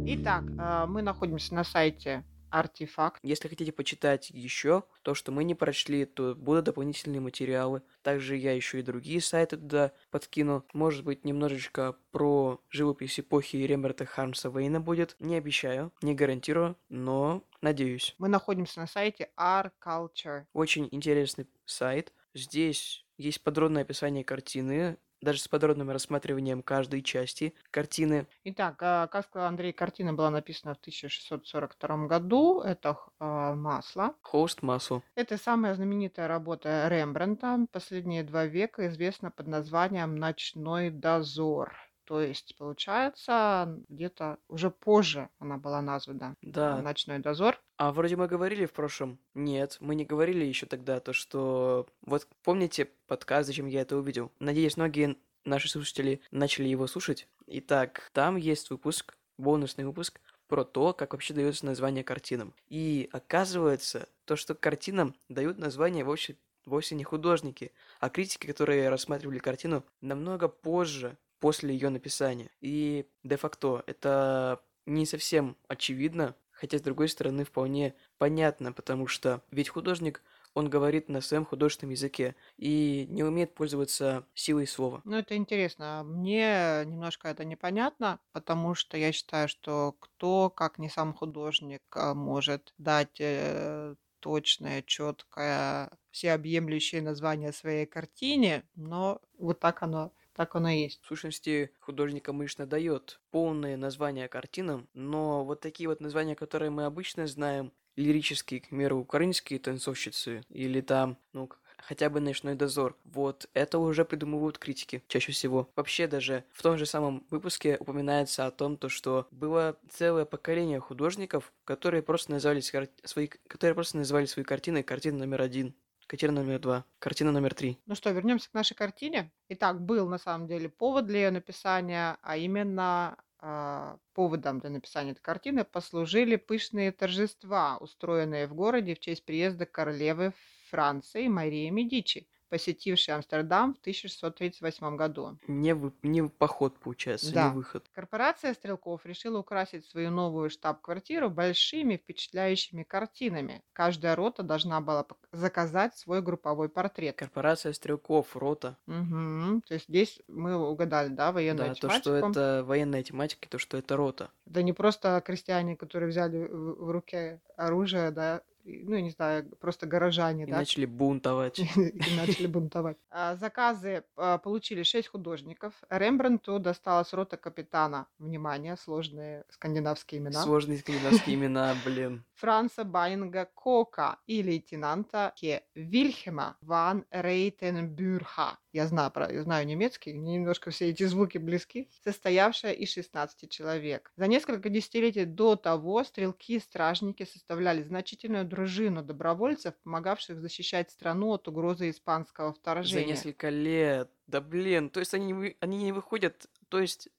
Итак, 0.07 0.45
а, 0.59 0.87
мы 0.87 1.03
находимся 1.03 1.55
на 1.55 1.65
сайте 1.65 2.25
артефакт. 2.51 3.21
Если 3.23 3.49
хотите 3.49 3.73
почитать 3.73 4.31
еще 4.31 4.85
то, 5.03 5.15
что 5.15 5.33
мы 5.33 5.45
не 5.45 5.55
прочли, 5.55 6.05
то 6.05 6.35
будут 6.35 6.65
дополнительные 6.65 7.21
материалы. 7.21 7.83
Также 8.03 8.37
я 8.37 8.53
еще 8.53 8.81
и 8.81 8.83
другие 8.83 9.21
сайты 9.21 9.57
туда 9.57 9.93
подкину. 10.11 10.65
Может 10.73 11.05
быть, 11.05 11.25
немножечко 11.25 11.97
про 12.11 12.61
живопись 12.69 13.21
эпохи 13.21 13.57
Ремберта 13.57 14.05
Хармса 14.05 14.49
Вейна 14.49 14.81
будет. 14.81 15.17
Не 15.21 15.37
обещаю, 15.37 15.93
не 16.03 16.15
гарантирую, 16.15 16.77
но 16.89 17.45
надеюсь. 17.63 18.15
Мы 18.19 18.29
находимся 18.29 18.81
на 18.81 18.87
сайте 18.87 19.31
Art 19.39 19.73
Culture. 19.85 20.45
Очень 20.53 20.89
интересный 20.91 21.47
сайт. 21.65 22.13
Здесь 22.35 23.05
есть 23.17 23.43
подробное 23.43 23.83
описание 23.83 24.25
картины, 24.25 24.99
даже 25.21 25.41
с 25.41 25.49
подробным 25.49 25.91
рассматриванием 25.91 26.63
каждой 26.63 27.03
части 27.03 27.55
картины. 27.71 28.27
Итак, 28.45 28.77
а, 28.81 29.07
как 29.07 29.27
сказал 29.27 29.49
Андрей, 29.49 29.73
картина 29.73 30.13
была 30.13 30.31
написана 30.31 30.75
в 30.75 30.79
1642 30.79 32.07
году. 32.07 32.61
Это 32.61 32.99
э, 33.19 33.55
масло. 33.55 34.15
Холст 34.23 34.63
масло. 34.63 35.03
Это 35.15 35.37
самая 35.37 35.75
знаменитая 35.75 36.29
работа 36.29 36.89
Рембрандта. 36.89 37.67
Последние 37.71 38.23
два 38.23 38.47
века 38.47 38.89
известна 38.89 39.31
под 39.31 39.47
названием 39.47 40.17
«Ночной 40.17 40.91
дозор». 40.91 41.75
То 42.11 42.21
есть, 42.21 42.57
получается, 42.57 43.79
где-то 43.89 44.39
уже 44.49 44.73
позже 44.73 45.29
она 45.39 45.59
была 45.59 45.81
названа. 45.81 46.35
Да. 46.43 46.83
Ночной 46.83 47.21
дозор. 47.21 47.63
А 47.77 47.93
вроде 47.93 48.17
мы 48.17 48.27
говорили 48.27 48.67
в 48.67 48.73
прошлом. 48.73 49.21
Нет, 49.33 49.77
мы 49.79 49.95
не 49.95 50.05
говорили 50.05 50.45
еще 50.45 50.67
тогда 50.67 50.99
то, 50.99 51.13
что... 51.13 51.87
Вот 52.03 52.27
помните 52.43 52.89
подкаст, 53.07 53.47
зачем 53.47 53.69
я 53.69 53.83
это 53.83 53.97
увидел? 53.97 54.33
Надеюсь, 54.41 54.77
многие 54.77 55.19
наши 55.45 55.69
слушатели 55.69 56.21
начали 56.33 56.67
его 56.67 56.89
слушать. 56.89 57.29
Итак, 57.47 58.11
там 58.13 58.35
есть 58.35 58.71
выпуск, 58.71 59.17
бонусный 59.39 59.85
выпуск, 59.85 60.21
про 60.49 60.65
то, 60.65 60.93
как 60.93 61.13
вообще 61.13 61.33
дается 61.33 61.65
название 61.65 62.03
картинам. 62.03 62.55
И 62.67 63.09
оказывается, 63.13 64.09
то, 64.25 64.35
что 64.35 64.57
картинам 64.57 65.15
дают 65.29 65.59
название 65.59 66.03
вовсе, 66.03 66.37
вовсе 66.67 66.97
не 66.97 67.05
художники, 67.05 67.71
а 68.01 68.11
критики, 68.11 68.49
которые 68.49 68.89
рассматривали 68.89 69.39
картину 69.39 69.85
намного 70.01 70.49
позже, 70.49 71.17
после 71.41 71.75
ее 71.75 71.89
написания. 71.89 72.51
И 72.61 73.07
де-факто 73.25 73.83
это 73.87 74.61
не 74.87 75.07
совсем 75.07 75.57
очевидно, 75.69 76.37
хотя 76.53 76.79
с 76.79 76.83
другой 76.83 77.09
стороны 77.09 77.45
вполне 77.45 77.95
понятно, 78.19 78.73
потому 78.73 79.07
что 79.07 79.43
ведь 79.51 79.69
художник 79.71 80.23
он 80.55 80.69
говорит 80.69 81.09
на 81.09 81.21
своем 81.21 81.45
художественном 81.45 81.93
языке 81.93 82.35
и 82.57 83.07
не 83.09 83.23
умеет 83.23 83.55
пользоваться 83.55 84.27
силой 84.35 84.67
слова. 84.67 85.01
Ну, 85.05 85.17
это 85.17 85.37
интересно. 85.37 86.03
Мне 86.05 86.83
немножко 86.87 87.29
это 87.29 87.45
непонятно, 87.45 88.19
потому 88.33 88.75
что 88.75 88.97
я 88.97 89.13
считаю, 89.13 89.49
что 89.49 89.95
кто, 90.01 90.51
как 90.51 90.79
не 90.79 90.89
сам 90.89 91.15
художник, 91.15 91.83
а, 91.93 92.15
может 92.15 92.75
дать 92.79 93.21
э, 93.21 93.95
точное, 94.19 94.83
четкое, 94.83 95.91
всеобъемлющее 96.11 97.01
название 97.01 97.53
своей 97.53 97.87
картине, 97.87 98.65
но 98.75 99.21
вот 99.39 99.61
так 99.61 99.83
оно 99.83 100.13
так 100.41 100.57
оно 100.57 100.71
и 100.71 100.85
есть. 100.85 101.03
В 101.03 101.07
сущности, 101.07 101.71
художник 101.81 102.31
обычно 102.31 102.65
дает 102.65 103.21
полное 103.31 103.77
название 103.77 104.27
картинам, 104.27 104.89
но 104.95 105.45
вот 105.45 105.61
такие 105.61 105.87
вот 105.87 106.01
названия, 106.01 106.35
которые 106.35 106.71
мы 106.71 106.87
обычно 106.87 107.27
знаем, 107.27 107.75
лирические, 107.95 108.61
к 108.61 108.69
примеру, 108.71 108.97
украинские 109.01 109.59
танцовщицы, 109.59 110.41
или 110.49 110.81
там, 110.81 111.19
ну, 111.35 111.51
хотя 111.77 112.09
бы 112.09 112.21
«Ночной 112.21 112.55
дозор». 112.55 112.97
Вот 113.05 113.51
это 113.53 113.79
уже 113.79 114.07
придумывают 114.07 114.57
критики 114.57 115.03
чаще 115.09 115.33
всего. 115.33 115.69
Вообще 115.77 116.07
даже 116.07 116.45
в 116.53 116.63
том 116.63 116.79
же 116.79 116.87
самом 116.87 117.27
выпуске 117.29 117.77
упоминается 117.79 118.47
о 118.47 118.51
том, 118.51 118.79
то, 118.79 118.89
что 118.89 119.29
было 119.31 119.79
целое 119.91 120.25
поколение 120.25 120.81
художников, 120.81 121.53
которые 121.65 122.03
просто 122.03 122.31
называли 122.31 122.61
свои, 122.61 123.27
которые 123.27 123.75
просто 123.75 123.99
называли 123.99 124.25
свои 124.25 124.47
картины 124.47 124.83
картины 124.83 125.19
номер 125.19 125.43
один. 125.43 125.75
Картина 126.11 126.33
номер 126.33 126.59
два. 126.59 126.85
Картина 126.99 127.31
номер 127.31 127.55
три. 127.55 127.79
Ну 127.87 127.95
что, 127.95 128.11
вернемся 128.11 128.51
к 128.51 128.55
нашей 128.55 128.75
картине. 128.75 129.31
Итак, 129.49 129.81
был 129.81 130.09
на 130.09 130.19
самом 130.19 130.49
деле 130.49 130.69
повод 130.69 131.07
для 131.07 131.21
ее 131.21 131.31
написания, 131.31 132.19
а 132.21 132.37
именно 132.37 133.17
э, 133.41 133.97
поводом 134.13 134.59
для 134.59 134.71
написания 134.71 135.13
этой 135.13 135.21
картины 135.21 135.63
послужили 135.63 136.35
пышные 136.35 136.91
торжества, 136.91 137.77
устроенные 137.77 138.49
в 138.49 138.55
городе 138.55 138.97
в 138.97 138.99
честь 138.99 139.25
приезда 139.25 139.67
королевы 139.67 140.33
Франции 140.69 141.29
Марии 141.29 141.71
Медичи 141.71 142.27
посетивший 142.51 143.15
Амстердам 143.15 143.75
в 143.75 143.79
1638 143.79 144.97
году. 144.97 145.39
Не, 145.47 145.75
вы, 145.75 145.93
не 146.03 146.29
поход, 146.29 146.79
получается, 146.79 147.33
да. 147.33 147.49
не 147.49 147.55
выход. 147.55 147.89
Корпорация 147.95 148.53
Стрелков 148.53 149.07
решила 149.07 149.39
украсить 149.39 149.87
свою 149.87 150.11
новую 150.11 150.51
штаб-квартиру 150.51 151.31
большими 151.31 151.97
впечатляющими 151.97 152.83
картинами. 152.83 153.63
Каждая 153.73 154.17
рота 154.17 154.43
должна 154.43 154.81
была 154.81 155.07
заказать 155.33 155.97
свой 155.97 156.21
групповой 156.21 156.69
портрет. 156.69 157.17
Корпорация 157.17 157.73
Стрелков, 157.73 158.37
рота. 158.37 158.77
Угу. 158.87 159.63
То 159.67 159.75
есть 159.75 159.87
здесь 159.89 160.21
мы 160.29 160.57
угадали, 160.57 161.09
да, 161.09 161.33
военную 161.33 161.69
да, 161.69 161.75
тематику. 161.75 161.89
то, 161.89 162.01
что 162.01 162.17
это 162.17 162.65
военная 162.67 163.03
тематика, 163.03 163.49
то, 163.49 163.59
что 163.59 163.79
это 163.79 163.97
рота. 163.97 164.31
Это 164.47 164.63
не 164.65 164.73
просто 164.73 165.23
крестьяне, 165.25 165.77
которые 165.77 166.09
взяли 166.11 166.47
в, 166.47 166.87
в 166.87 166.91
руке 166.91 167.41
оружие, 167.57 168.11
да, 168.11 168.43
ну, 168.65 168.95
я 168.95 169.03
не 169.03 169.11
знаю, 169.11 169.49
просто 169.61 169.87
горожане, 169.87 170.45
и 170.45 170.51
да? 170.51 170.59
начали 170.59 170.85
бунтовать. 170.85 171.59
И 171.77 172.17
начали 172.17 172.47
бунтовать. 172.47 172.97
А, 173.11 173.37
заказы 173.37 174.05
а, 174.17 174.39
получили 174.39 174.83
шесть 174.83 175.09
художников. 175.09 175.75
Рембрандту 175.89 176.59
досталась 176.59 177.13
рота 177.13 177.37
капитана. 177.37 178.07
Внимание, 178.19 178.77
сложные 178.77 179.45
скандинавские 179.51 180.21
имена. 180.21 180.43
Сложные 180.43 180.79
скандинавские 180.79 181.37
имена, 181.37 181.75
блин. 181.85 182.25
Франца 182.41 182.85
Байнга 182.85 183.45
Кока 183.55 184.19
и 184.27 184.43
лейтенанта 184.43 185.35
Ке 185.37 185.63
Вильхема 185.75 186.57
ван 186.63 187.05
Рейтенбюрха. 187.11 188.59
Я 188.73 188.87
знаю, 188.87 189.11
про, 189.11 189.31
я 189.31 189.43
знаю 189.43 189.67
немецкий, 189.67 190.15
мне 190.15 190.37
немножко 190.37 190.71
все 190.71 190.89
эти 190.89 191.03
звуки 191.03 191.37
близки. 191.37 191.91
Состоявшая 192.03 192.73
из 192.73 192.93
16 192.93 193.51
человек. 193.51 194.11
За 194.17 194.27
несколько 194.27 194.71
десятилетий 194.71 195.27
до 195.27 195.57
того 195.57 196.03
стрелки 196.03 196.55
и 196.55 196.61
стражники 196.61 197.25
составляли 197.25 197.83
значительную 197.83 198.47
дружину 198.47 199.03
добровольцев, 199.03 199.75
помогавших 199.83 200.41
защищать 200.41 200.91
страну 200.91 201.33
от 201.33 201.47
угрозы 201.47 201.91
испанского 201.91 202.55
вторжения. 202.55 203.05
За 203.05 203.11
несколько 203.11 203.51
лет. 203.51 204.11
Да 204.27 204.41
блин, 204.41 204.89
то 204.89 205.01
есть 205.01 205.13
они 205.13 205.57
они 205.61 205.77
не 205.77 205.93
выходят, 205.93 206.47
то 206.71 206.81
есть... 206.81 207.11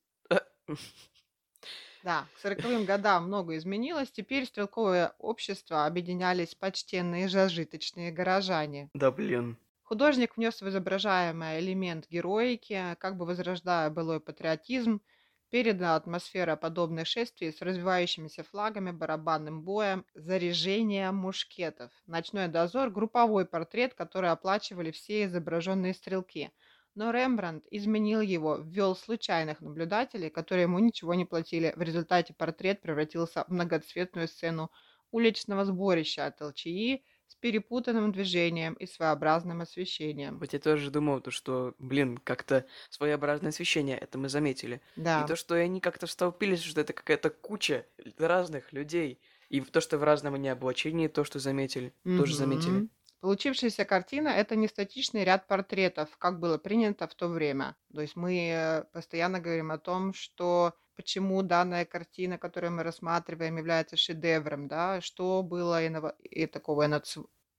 Да, 2.03 2.25
к 2.35 2.39
сороковым 2.39 2.85
годам 2.85 3.27
много 3.27 3.57
изменилось. 3.57 4.11
Теперь 4.11 4.45
стрелковое 4.45 5.13
общество 5.19 5.85
объединялись 5.85 6.55
почтенные 6.55 7.29
зажиточные 7.29 8.11
горожане. 8.11 8.89
Да 8.93 9.11
блин. 9.11 9.57
Художник 9.83 10.37
внес 10.37 10.61
в 10.61 10.69
изображаемый 10.69 11.59
элемент 11.59 12.07
героики, 12.09 12.95
как 12.99 13.17
бы 13.17 13.25
возрождая 13.25 13.89
былой 13.89 14.19
патриотизм, 14.19 15.01
передана 15.49 15.97
атмосфера 15.97 16.55
подобных 16.55 17.07
шествий 17.07 17.51
с 17.51 17.61
развивающимися 17.61 18.43
флагами, 18.43 18.91
барабанным 18.91 19.63
боем, 19.63 20.05
заряжением 20.13 21.17
мушкетов. 21.17 21.91
Ночной 22.07 22.47
дозор– 22.47 22.89
групповой 22.91 23.45
портрет, 23.45 23.93
который 23.93 24.29
оплачивали 24.29 24.91
все 24.91 25.25
изображенные 25.25 25.93
стрелки. 25.93 26.51
Но 26.93 27.11
Рембрандт 27.11 27.65
изменил 27.71 28.19
его, 28.21 28.57
ввел 28.57 28.95
случайных 28.95 29.61
наблюдателей, 29.61 30.29
которые 30.29 30.63
ему 30.63 30.79
ничего 30.79 31.13
не 31.13 31.25
платили. 31.25 31.73
В 31.75 31.81
результате 31.81 32.33
портрет 32.33 32.81
превратился 32.81 33.45
в 33.47 33.51
многоцветную 33.51 34.27
сцену 34.27 34.71
уличного 35.11 35.65
сборища 35.65 36.25
от 36.25 36.41
ЛЧИ 36.41 37.03
с 37.27 37.35
перепутанным 37.35 38.11
движением 38.11 38.73
и 38.73 38.85
своеобразным 38.85 39.61
освещением. 39.61 40.37
Вот 40.39 40.51
я 40.51 40.59
тоже 40.59 40.91
думал, 40.91 41.21
то, 41.21 41.31
что, 41.31 41.75
блин, 41.79 42.17
как-то 42.17 42.65
своеобразное 42.89 43.49
освещение, 43.49 43.97
это 43.97 44.17
мы 44.17 44.27
заметили. 44.27 44.81
Да. 44.97 45.23
И 45.23 45.27
то, 45.27 45.37
что 45.37 45.55
они 45.55 45.79
как-то 45.79 46.07
столпились, 46.07 46.61
что 46.61 46.81
это 46.81 46.91
какая-то 46.91 47.29
куча 47.29 47.85
разных 48.17 48.73
людей. 48.73 49.21
И 49.47 49.61
то, 49.61 49.81
что 49.81 49.97
в 49.97 50.03
разном 50.03 50.33
они 50.33 50.49
облачении, 50.49 51.07
то, 51.07 51.23
что 51.23 51.39
заметили, 51.39 51.93
тоже 52.03 52.35
заметили. 52.35 52.87
Получившаяся 53.21 53.85
картина– 53.85 54.29
это 54.29 54.55
не 54.55 54.67
статичный 54.67 55.23
ряд 55.23 55.47
портретов, 55.47 56.17
как 56.17 56.39
было 56.39 56.57
принято 56.57 57.07
в 57.07 57.13
то 57.13 57.27
время. 57.27 57.75
То 57.93 58.01
есть 58.01 58.15
мы 58.15 58.85
постоянно 58.93 59.39
говорим 59.39 59.71
о 59.71 59.77
том, 59.77 60.13
что 60.13 60.73
почему 60.95 61.43
данная 61.43 61.85
картина, 61.85 62.39
которую 62.39 62.71
мы 62.73 62.83
рассматриваем, 62.83 63.57
является 63.57 63.95
шедевром, 63.95 64.67
да, 64.67 65.01
что 65.01 65.43
было 65.43 65.85
иннова- 65.85 66.15
и 66.23 66.47
такого 66.47 66.87